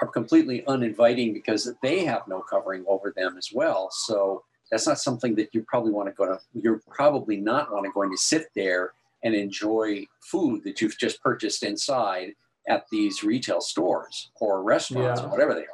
are 0.00 0.08
completely 0.08 0.64
uninviting 0.66 1.32
because 1.32 1.72
they 1.82 2.04
have 2.04 2.26
no 2.28 2.40
covering 2.40 2.84
over 2.88 3.12
them 3.16 3.36
as 3.36 3.50
well. 3.52 3.90
So 3.90 4.44
that's 4.70 4.86
not 4.86 4.98
something 4.98 5.34
that 5.34 5.48
you 5.52 5.64
probably 5.66 5.92
want 5.92 6.08
to 6.08 6.14
go 6.14 6.26
to. 6.26 6.38
You're 6.54 6.80
probably 6.90 7.36
not 7.36 7.72
want 7.72 7.84
to 7.84 7.92
going 7.92 8.10
to 8.10 8.18
sit 8.18 8.46
there 8.54 8.92
and 9.22 9.34
enjoy 9.34 10.06
food 10.20 10.64
that 10.64 10.80
you've 10.80 10.96
just 10.98 11.20
purchased 11.22 11.62
inside 11.62 12.32
at 12.68 12.84
these 12.90 13.22
retail 13.22 13.60
stores 13.60 14.30
or 14.40 14.62
restaurants 14.62 15.20
yeah. 15.20 15.26
or 15.26 15.30
whatever 15.30 15.54
they 15.54 15.60
are. 15.60 15.66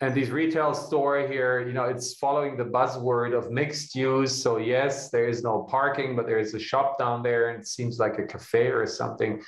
And 0.00 0.14
these 0.14 0.30
retail 0.30 0.74
store 0.74 1.26
here, 1.26 1.66
you 1.66 1.72
know, 1.72 1.84
it's 1.84 2.14
following 2.14 2.56
the 2.56 2.64
buzzword 2.64 3.36
of 3.36 3.50
mixed 3.50 3.94
use. 3.94 4.34
So 4.34 4.56
yes, 4.58 5.10
there 5.10 5.28
is 5.28 5.42
no 5.42 5.62
parking, 5.62 6.16
but 6.16 6.26
there 6.26 6.38
is 6.38 6.52
a 6.54 6.58
shop 6.58 6.98
down 6.98 7.22
there, 7.22 7.50
and 7.50 7.60
it 7.60 7.66
seems 7.66 7.98
like 7.98 8.18
a 8.18 8.26
cafe 8.26 8.66
or 8.66 8.86
something 8.86 9.42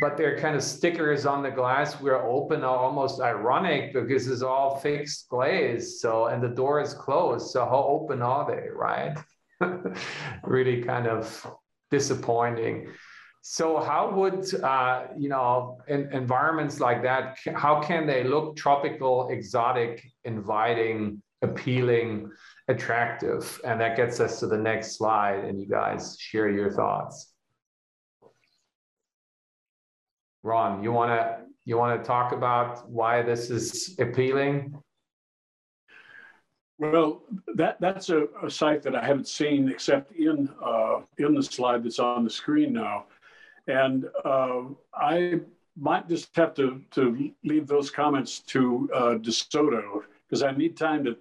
but 0.00 0.16
they're 0.16 0.38
kind 0.38 0.56
of 0.56 0.62
stickers 0.62 1.26
on 1.26 1.42
the 1.42 1.50
glass. 1.50 2.00
We're 2.00 2.22
open 2.22 2.64
almost 2.64 3.20
ironic 3.20 3.92
because 3.92 4.26
it's 4.26 4.42
all 4.42 4.76
fixed 4.78 5.28
glaze 5.28 6.00
so 6.00 6.26
and 6.26 6.42
the 6.42 6.48
door 6.48 6.80
is 6.80 6.94
closed 6.94 7.50
so 7.50 7.64
how 7.64 7.84
open 7.88 8.22
are 8.22 8.46
they 8.46 8.68
right? 8.70 9.16
Really 10.42 10.82
kind 10.82 11.06
of 11.06 11.46
disappointing. 11.90 12.88
So 13.42 13.78
how 13.78 14.10
would 14.10 14.52
uh, 14.62 15.08
you 15.18 15.28
know 15.28 15.78
in 15.86 16.12
environments 16.12 16.80
like 16.80 17.02
that 17.02 17.36
how 17.54 17.80
can 17.80 18.06
they 18.06 18.24
look 18.24 18.56
tropical 18.56 19.28
exotic 19.28 20.02
inviting 20.24 21.22
appealing 21.42 22.30
attractive? 22.68 23.60
And 23.64 23.80
that 23.80 23.96
gets 23.96 24.18
us 24.18 24.40
to 24.40 24.46
the 24.46 24.58
next 24.58 24.96
slide 24.96 25.44
and 25.44 25.60
you 25.60 25.68
guys 25.68 26.16
share 26.18 26.50
your 26.50 26.72
thoughts 26.72 27.33
Ron, 30.44 30.82
you 30.82 30.92
want 30.92 31.10
to 31.10 31.38
you 31.64 31.78
want 31.78 32.00
to 32.00 32.06
talk 32.06 32.32
about 32.32 32.88
why 32.88 33.22
this 33.22 33.50
is 33.50 33.96
appealing? 33.98 34.78
Well, 36.78 37.22
that 37.54 37.80
that's 37.80 38.10
a, 38.10 38.26
a 38.42 38.50
site 38.50 38.82
that 38.82 38.94
I 38.94 39.04
haven't 39.04 39.26
seen 39.26 39.70
except 39.70 40.12
in 40.12 40.50
uh, 40.62 41.00
in 41.18 41.34
the 41.34 41.42
slide 41.42 41.82
that's 41.82 41.98
on 41.98 42.24
the 42.24 42.30
screen 42.30 42.74
now, 42.74 43.06
and 43.68 44.06
uh, 44.24 44.64
I 44.94 45.40
might 45.76 46.08
just 46.08 46.36
have 46.36 46.54
to 46.54 46.82
to 46.90 47.32
leave 47.42 47.66
those 47.66 47.90
comments 47.90 48.40
to 48.40 48.90
uh, 48.94 49.14
DeSoto 49.14 50.02
because 50.28 50.42
I 50.42 50.52
need 50.52 50.76
time 50.76 51.04
to 51.04 51.16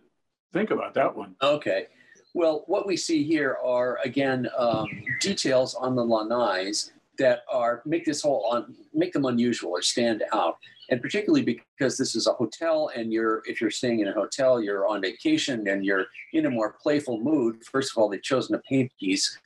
think 0.51 0.71
about 0.71 0.93
that 0.95 1.15
one. 1.15 1.35
Okay. 1.41 1.87
Well, 2.33 2.63
what 2.67 2.85
we 2.87 2.97
see 2.97 3.23
here 3.23 3.57
are 3.63 3.99
again 4.03 4.49
um, 4.57 4.87
details 5.21 5.75
on 5.75 5.95
the 5.95 6.03
lanais 6.03 6.91
that 7.19 7.41
are 7.51 7.81
make 7.85 8.05
this 8.05 8.21
whole 8.21 8.45
on 8.49 8.75
make 8.93 9.13
them 9.13 9.25
unusual 9.25 9.71
or 9.71 9.81
stand 9.81 10.23
out. 10.33 10.57
And 10.89 11.01
particularly 11.01 11.43
because 11.43 11.97
this 11.97 12.15
is 12.15 12.27
a 12.27 12.33
hotel 12.33 12.91
and 12.95 13.13
you're 13.13 13.43
if 13.45 13.61
you're 13.61 13.71
staying 13.71 13.99
in 13.99 14.07
a 14.07 14.13
hotel 14.13 14.61
you're 14.61 14.87
on 14.87 15.01
vacation 15.01 15.67
and 15.67 15.85
you're 15.85 16.05
in 16.33 16.45
a 16.45 16.49
more 16.49 16.75
playful 16.81 17.19
mood. 17.19 17.63
First 17.65 17.91
of 17.91 17.97
all 17.97 18.09
they've 18.09 18.21
chosen 18.21 18.55
to 18.55 18.61
paint 18.67 18.91
these 18.99 19.39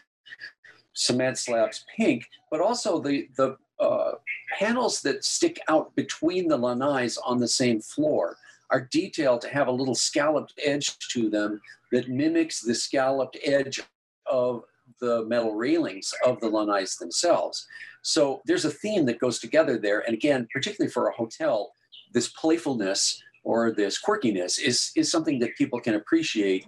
cement 0.93 1.37
slabs 1.37 1.85
pink 1.95 2.25
but 2.49 2.59
also 2.59 2.99
the 2.99 3.27
the 3.37 3.55
uh, 3.79 4.13
panels 4.57 5.01
that 5.01 5.23
stick 5.23 5.59
out 5.67 5.95
between 5.95 6.47
the 6.47 6.57
lanais 6.57 7.17
on 7.23 7.39
the 7.39 7.47
same 7.47 7.79
floor 7.79 8.35
are 8.69 8.87
detailed 8.91 9.41
to 9.41 9.49
have 9.49 9.67
a 9.67 9.71
little 9.71 9.95
scalloped 9.95 10.53
edge 10.63 10.97
to 11.09 11.29
them 11.29 11.61
that 11.91 12.09
mimics 12.09 12.61
the 12.61 12.73
scalloped 12.75 13.37
edge 13.43 13.81
of 14.25 14.63
the 14.99 15.25
metal 15.25 15.55
railings 15.55 16.13
of 16.25 16.39
the 16.39 16.49
lanais 16.49 16.97
themselves. 16.97 17.65
So 18.01 18.41
there's 18.45 18.65
a 18.65 18.71
theme 18.71 19.05
that 19.05 19.19
goes 19.19 19.39
together 19.39 19.77
there. 19.77 19.99
And 20.01 20.13
again, 20.13 20.47
particularly 20.53 20.91
for 20.91 21.07
a 21.07 21.13
hotel, 21.13 21.71
this 22.13 22.29
playfulness 22.29 23.21
or 23.43 23.71
this 23.71 23.99
quirkiness 24.01 24.59
is, 24.61 24.91
is 24.95 25.11
something 25.11 25.39
that 25.39 25.55
people 25.57 25.79
can 25.79 25.95
appreciate 25.95 26.65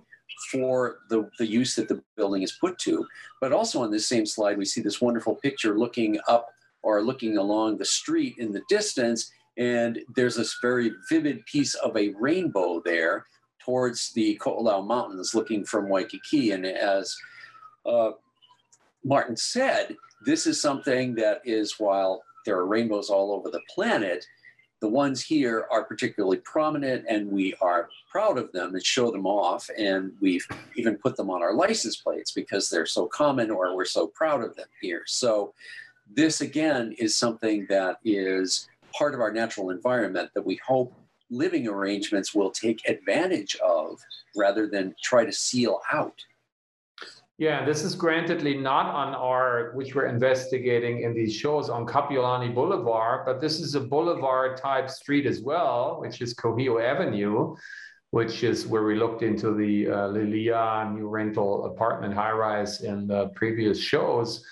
for 0.51 0.99
the, 1.09 1.29
the 1.37 1.45
use 1.45 1.75
that 1.75 1.87
the 1.87 2.01
building 2.15 2.43
is 2.43 2.53
put 2.53 2.77
to. 2.79 3.05
But 3.41 3.53
also 3.53 3.81
on 3.81 3.91
this 3.91 4.07
same 4.07 4.25
slide, 4.25 4.57
we 4.57 4.65
see 4.65 4.81
this 4.81 5.01
wonderful 5.01 5.35
picture 5.35 5.77
looking 5.77 6.19
up 6.27 6.49
or 6.81 7.01
looking 7.01 7.37
along 7.37 7.77
the 7.77 7.85
street 7.85 8.35
in 8.37 8.51
the 8.51 8.61
distance. 8.69 9.31
And 9.57 9.99
there's 10.15 10.35
this 10.35 10.57
very 10.61 10.91
vivid 11.09 11.45
piece 11.45 11.73
of 11.75 11.95
a 11.97 12.13
rainbow 12.19 12.81
there 12.83 13.25
towards 13.63 14.11
the 14.13 14.39
Ko'olau 14.41 14.85
Mountains 14.85 15.35
looking 15.35 15.65
from 15.65 15.89
Waikiki. 15.89 16.51
And 16.51 16.65
as 16.65 17.15
uh, 17.89 18.11
Martin 19.03 19.35
said, 19.35 19.95
this 20.25 20.45
is 20.45 20.61
something 20.61 21.15
that 21.15 21.41
is, 21.45 21.79
while 21.79 22.23
there 22.45 22.57
are 22.57 22.65
rainbows 22.65 23.09
all 23.09 23.31
over 23.33 23.49
the 23.49 23.61
planet, 23.73 24.25
the 24.81 24.87
ones 24.87 25.21
here 25.21 25.67
are 25.71 25.83
particularly 25.83 26.37
prominent 26.37 27.05
and 27.09 27.29
we 27.29 27.53
are 27.61 27.89
proud 28.09 28.37
of 28.37 28.51
them 28.53 28.73
and 28.73 28.85
show 28.85 29.11
them 29.11 29.25
off. 29.25 29.69
And 29.77 30.13
we've 30.21 30.47
even 30.75 30.97
put 30.97 31.17
them 31.17 31.29
on 31.29 31.41
our 31.41 31.53
license 31.53 31.97
plates 31.97 32.31
because 32.31 32.69
they're 32.69 32.85
so 32.85 33.07
common 33.07 33.51
or 33.51 33.75
we're 33.75 33.85
so 33.85 34.07
proud 34.07 34.43
of 34.43 34.55
them 34.55 34.67
here. 34.81 35.03
So, 35.05 35.53
this 36.11 36.41
again 36.41 36.95
is 36.97 37.15
something 37.15 37.67
that 37.69 37.99
is 38.03 38.67
part 38.97 39.13
of 39.13 39.19
our 39.19 39.31
natural 39.31 39.69
environment 39.69 40.31
that 40.33 40.43
we 40.43 40.59
hope 40.65 40.91
living 41.29 41.67
arrangements 41.67 42.33
will 42.33 42.49
take 42.49 42.81
advantage 42.89 43.55
of 43.57 43.99
rather 44.35 44.65
than 44.65 44.95
try 45.03 45.23
to 45.23 45.31
seal 45.31 45.81
out. 45.93 46.25
Yeah, 47.39 47.63
this 47.63 47.85
is 47.85 47.95
grantedly 47.95 48.61
not 48.61 48.93
on 48.93 49.15
our, 49.15 49.71
which 49.73 49.95
we're 49.95 50.07
investigating 50.07 51.03
in 51.03 51.13
these 51.13 51.33
shows 51.33 51.69
on 51.69 51.85
Kapiolani 51.85 52.53
Boulevard, 52.53 53.25
but 53.25 53.39
this 53.39 53.61
is 53.61 53.75
a 53.75 53.79
boulevard 53.79 54.57
type 54.57 54.89
street 54.89 55.25
as 55.25 55.39
well, 55.39 56.01
which 56.01 56.19
is 56.19 56.33
Kuhio 56.33 56.83
Avenue, 56.83 57.55
which 58.11 58.43
is 58.43 58.67
where 58.67 58.83
we 58.83 58.95
looked 58.95 59.23
into 59.23 59.53
the 59.53 59.89
uh, 59.89 60.07
Lilia 60.09 60.91
new 60.93 61.07
rental 61.07 61.67
apartment 61.67 62.13
high 62.13 62.31
rise 62.33 62.81
in 62.81 63.07
the 63.07 63.29
previous 63.29 63.79
shows. 63.79 64.43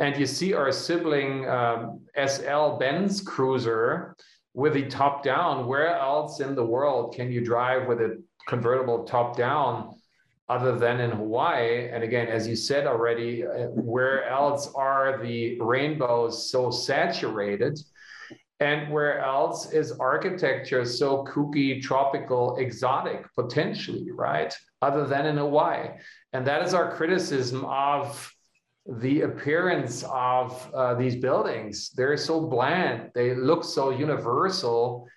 And 0.00 0.16
you 0.16 0.26
see 0.26 0.52
our 0.52 0.72
sibling 0.72 1.48
um, 1.48 2.00
SL 2.26 2.76
Benz 2.76 3.20
Cruiser 3.20 4.16
with 4.52 4.74
the 4.74 4.86
top 4.86 5.22
down. 5.22 5.68
Where 5.68 5.96
else 5.96 6.40
in 6.40 6.56
the 6.56 6.64
world 6.64 7.14
can 7.14 7.30
you 7.30 7.44
drive 7.44 7.86
with 7.86 8.00
a 8.00 8.20
convertible 8.48 9.04
top 9.04 9.36
down? 9.36 9.94
Other 10.54 10.72
than 10.78 11.00
in 11.00 11.10
Hawaii. 11.10 11.88
And 11.92 12.02
again, 12.04 12.28
as 12.28 12.46
you 12.46 12.56
said 12.56 12.86
already, 12.86 13.32
uh, 13.46 13.68
where 13.94 14.28
else 14.28 14.64
are 14.74 15.08
the 15.26 15.58
rainbows 15.60 16.50
so 16.50 16.70
saturated? 16.70 17.78
And 18.60 18.92
where 18.92 19.18
else 19.20 19.72
is 19.72 19.98
architecture 19.98 20.84
so 20.84 21.24
kooky, 21.24 21.82
tropical, 21.82 22.56
exotic, 22.58 23.20
potentially, 23.34 24.08
right? 24.26 24.52
Other 24.82 25.04
than 25.06 25.24
in 25.26 25.36
Hawaii. 25.38 25.88
And 26.34 26.46
that 26.46 26.62
is 26.66 26.74
our 26.74 26.94
criticism 26.98 27.64
of 27.64 28.32
the 29.06 29.22
appearance 29.22 30.04
of 30.10 30.70
uh, 30.74 30.94
these 30.94 31.16
buildings. 31.16 31.90
They're 31.96 32.16
so 32.16 32.46
bland, 32.54 33.10
they 33.14 33.34
look 33.34 33.64
so 33.64 33.84
universal 33.90 35.08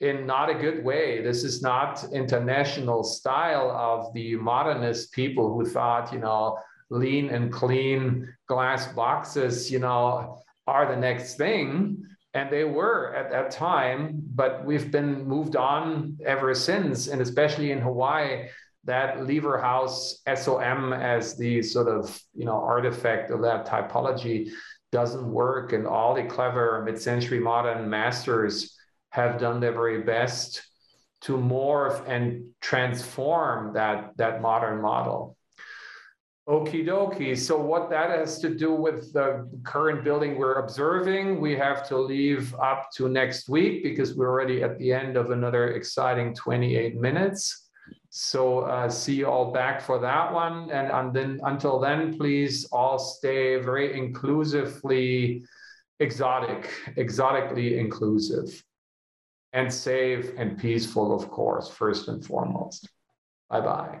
in 0.00 0.26
not 0.26 0.50
a 0.50 0.54
good 0.54 0.84
way. 0.84 1.22
This 1.22 1.42
is 1.42 1.62
not 1.62 2.04
international 2.12 3.02
style 3.02 3.70
of 3.70 4.12
the 4.12 4.36
modernist 4.36 5.12
people 5.12 5.54
who 5.54 5.64
thought, 5.64 6.12
you 6.12 6.18
know, 6.18 6.58
lean 6.90 7.30
and 7.30 7.52
clean 7.52 8.32
glass 8.46 8.92
boxes, 8.92 9.70
you 9.70 9.78
know, 9.78 10.42
are 10.66 10.86
the 10.86 11.00
next 11.00 11.36
thing. 11.36 12.04
And 12.34 12.50
they 12.50 12.64
were 12.64 13.14
at 13.14 13.30
that 13.30 13.50
time, 13.50 14.22
but 14.34 14.64
we've 14.64 14.90
been 14.90 15.24
moved 15.24 15.56
on 15.56 16.18
ever 16.24 16.54
since. 16.54 17.06
And 17.06 17.22
especially 17.22 17.72
in 17.72 17.80
Hawaii, 17.80 18.48
that 18.84 19.26
lever 19.26 19.58
house 19.58 20.22
SOM 20.34 20.92
as 20.92 21.36
the 21.36 21.62
sort 21.62 21.88
of, 21.88 22.20
you 22.34 22.44
know, 22.44 22.62
artifact 22.62 23.30
of 23.30 23.40
that 23.42 23.66
typology 23.66 24.50
doesn't 24.92 25.26
work. 25.26 25.72
And 25.72 25.86
all 25.86 26.14
the 26.14 26.24
clever 26.24 26.82
mid-century 26.84 27.40
modern 27.40 27.88
masters 27.88 28.76
have 29.16 29.40
done 29.40 29.60
their 29.60 29.72
very 29.72 30.02
best 30.02 30.62
to 31.22 31.38
morph 31.38 32.06
and 32.06 32.50
transform 32.60 33.72
that, 33.72 34.14
that 34.18 34.42
modern 34.42 34.82
model. 34.82 35.38
Okie 36.46 36.86
dokie. 36.86 37.36
So, 37.36 37.58
what 37.58 37.88
that 37.90 38.10
has 38.10 38.38
to 38.40 38.54
do 38.54 38.70
with 38.72 39.12
the 39.14 39.48
current 39.64 40.04
building 40.04 40.38
we're 40.38 40.60
observing, 40.64 41.40
we 41.40 41.56
have 41.56 41.88
to 41.88 41.96
leave 41.98 42.54
up 42.56 42.90
to 42.96 43.08
next 43.08 43.48
week 43.48 43.82
because 43.82 44.14
we're 44.14 44.28
already 44.28 44.62
at 44.62 44.78
the 44.78 44.92
end 44.92 45.16
of 45.16 45.30
another 45.30 45.72
exciting 45.72 46.34
28 46.34 47.00
minutes. 47.00 47.68
So, 48.10 48.60
uh, 48.60 48.88
see 48.90 49.14
you 49.14 49.26
all 49.26 49.50
back 49.50 49.80
for 49.80 49.98
that 49.98 50.32
one. 50.32 50.70
And, 50.70 50.92
and 50.92 51.12
then 51.12 51.40
until 51.42 51.80
then, 51.80 52.16
please 52.18 52.66
all 52.66 52.98
stay 52.98 53.56
very 53.56 53.98
inclusively 53.98 55.42
exotic, 55.98 56.70
exotically 56.96 57.78
inclusive 57.80 58.62
and 59.56 59.72
safe 59.72 60.32
and 60.36 60.58
peaceful, 60.58 61.14
of 61.14 61.30
course, 61.30 61.70
first 61.70 62.08
and 62.08 62.22
foremost. 62.24 62.90
Bye 63.48 63.62
bye. 63.62 64.00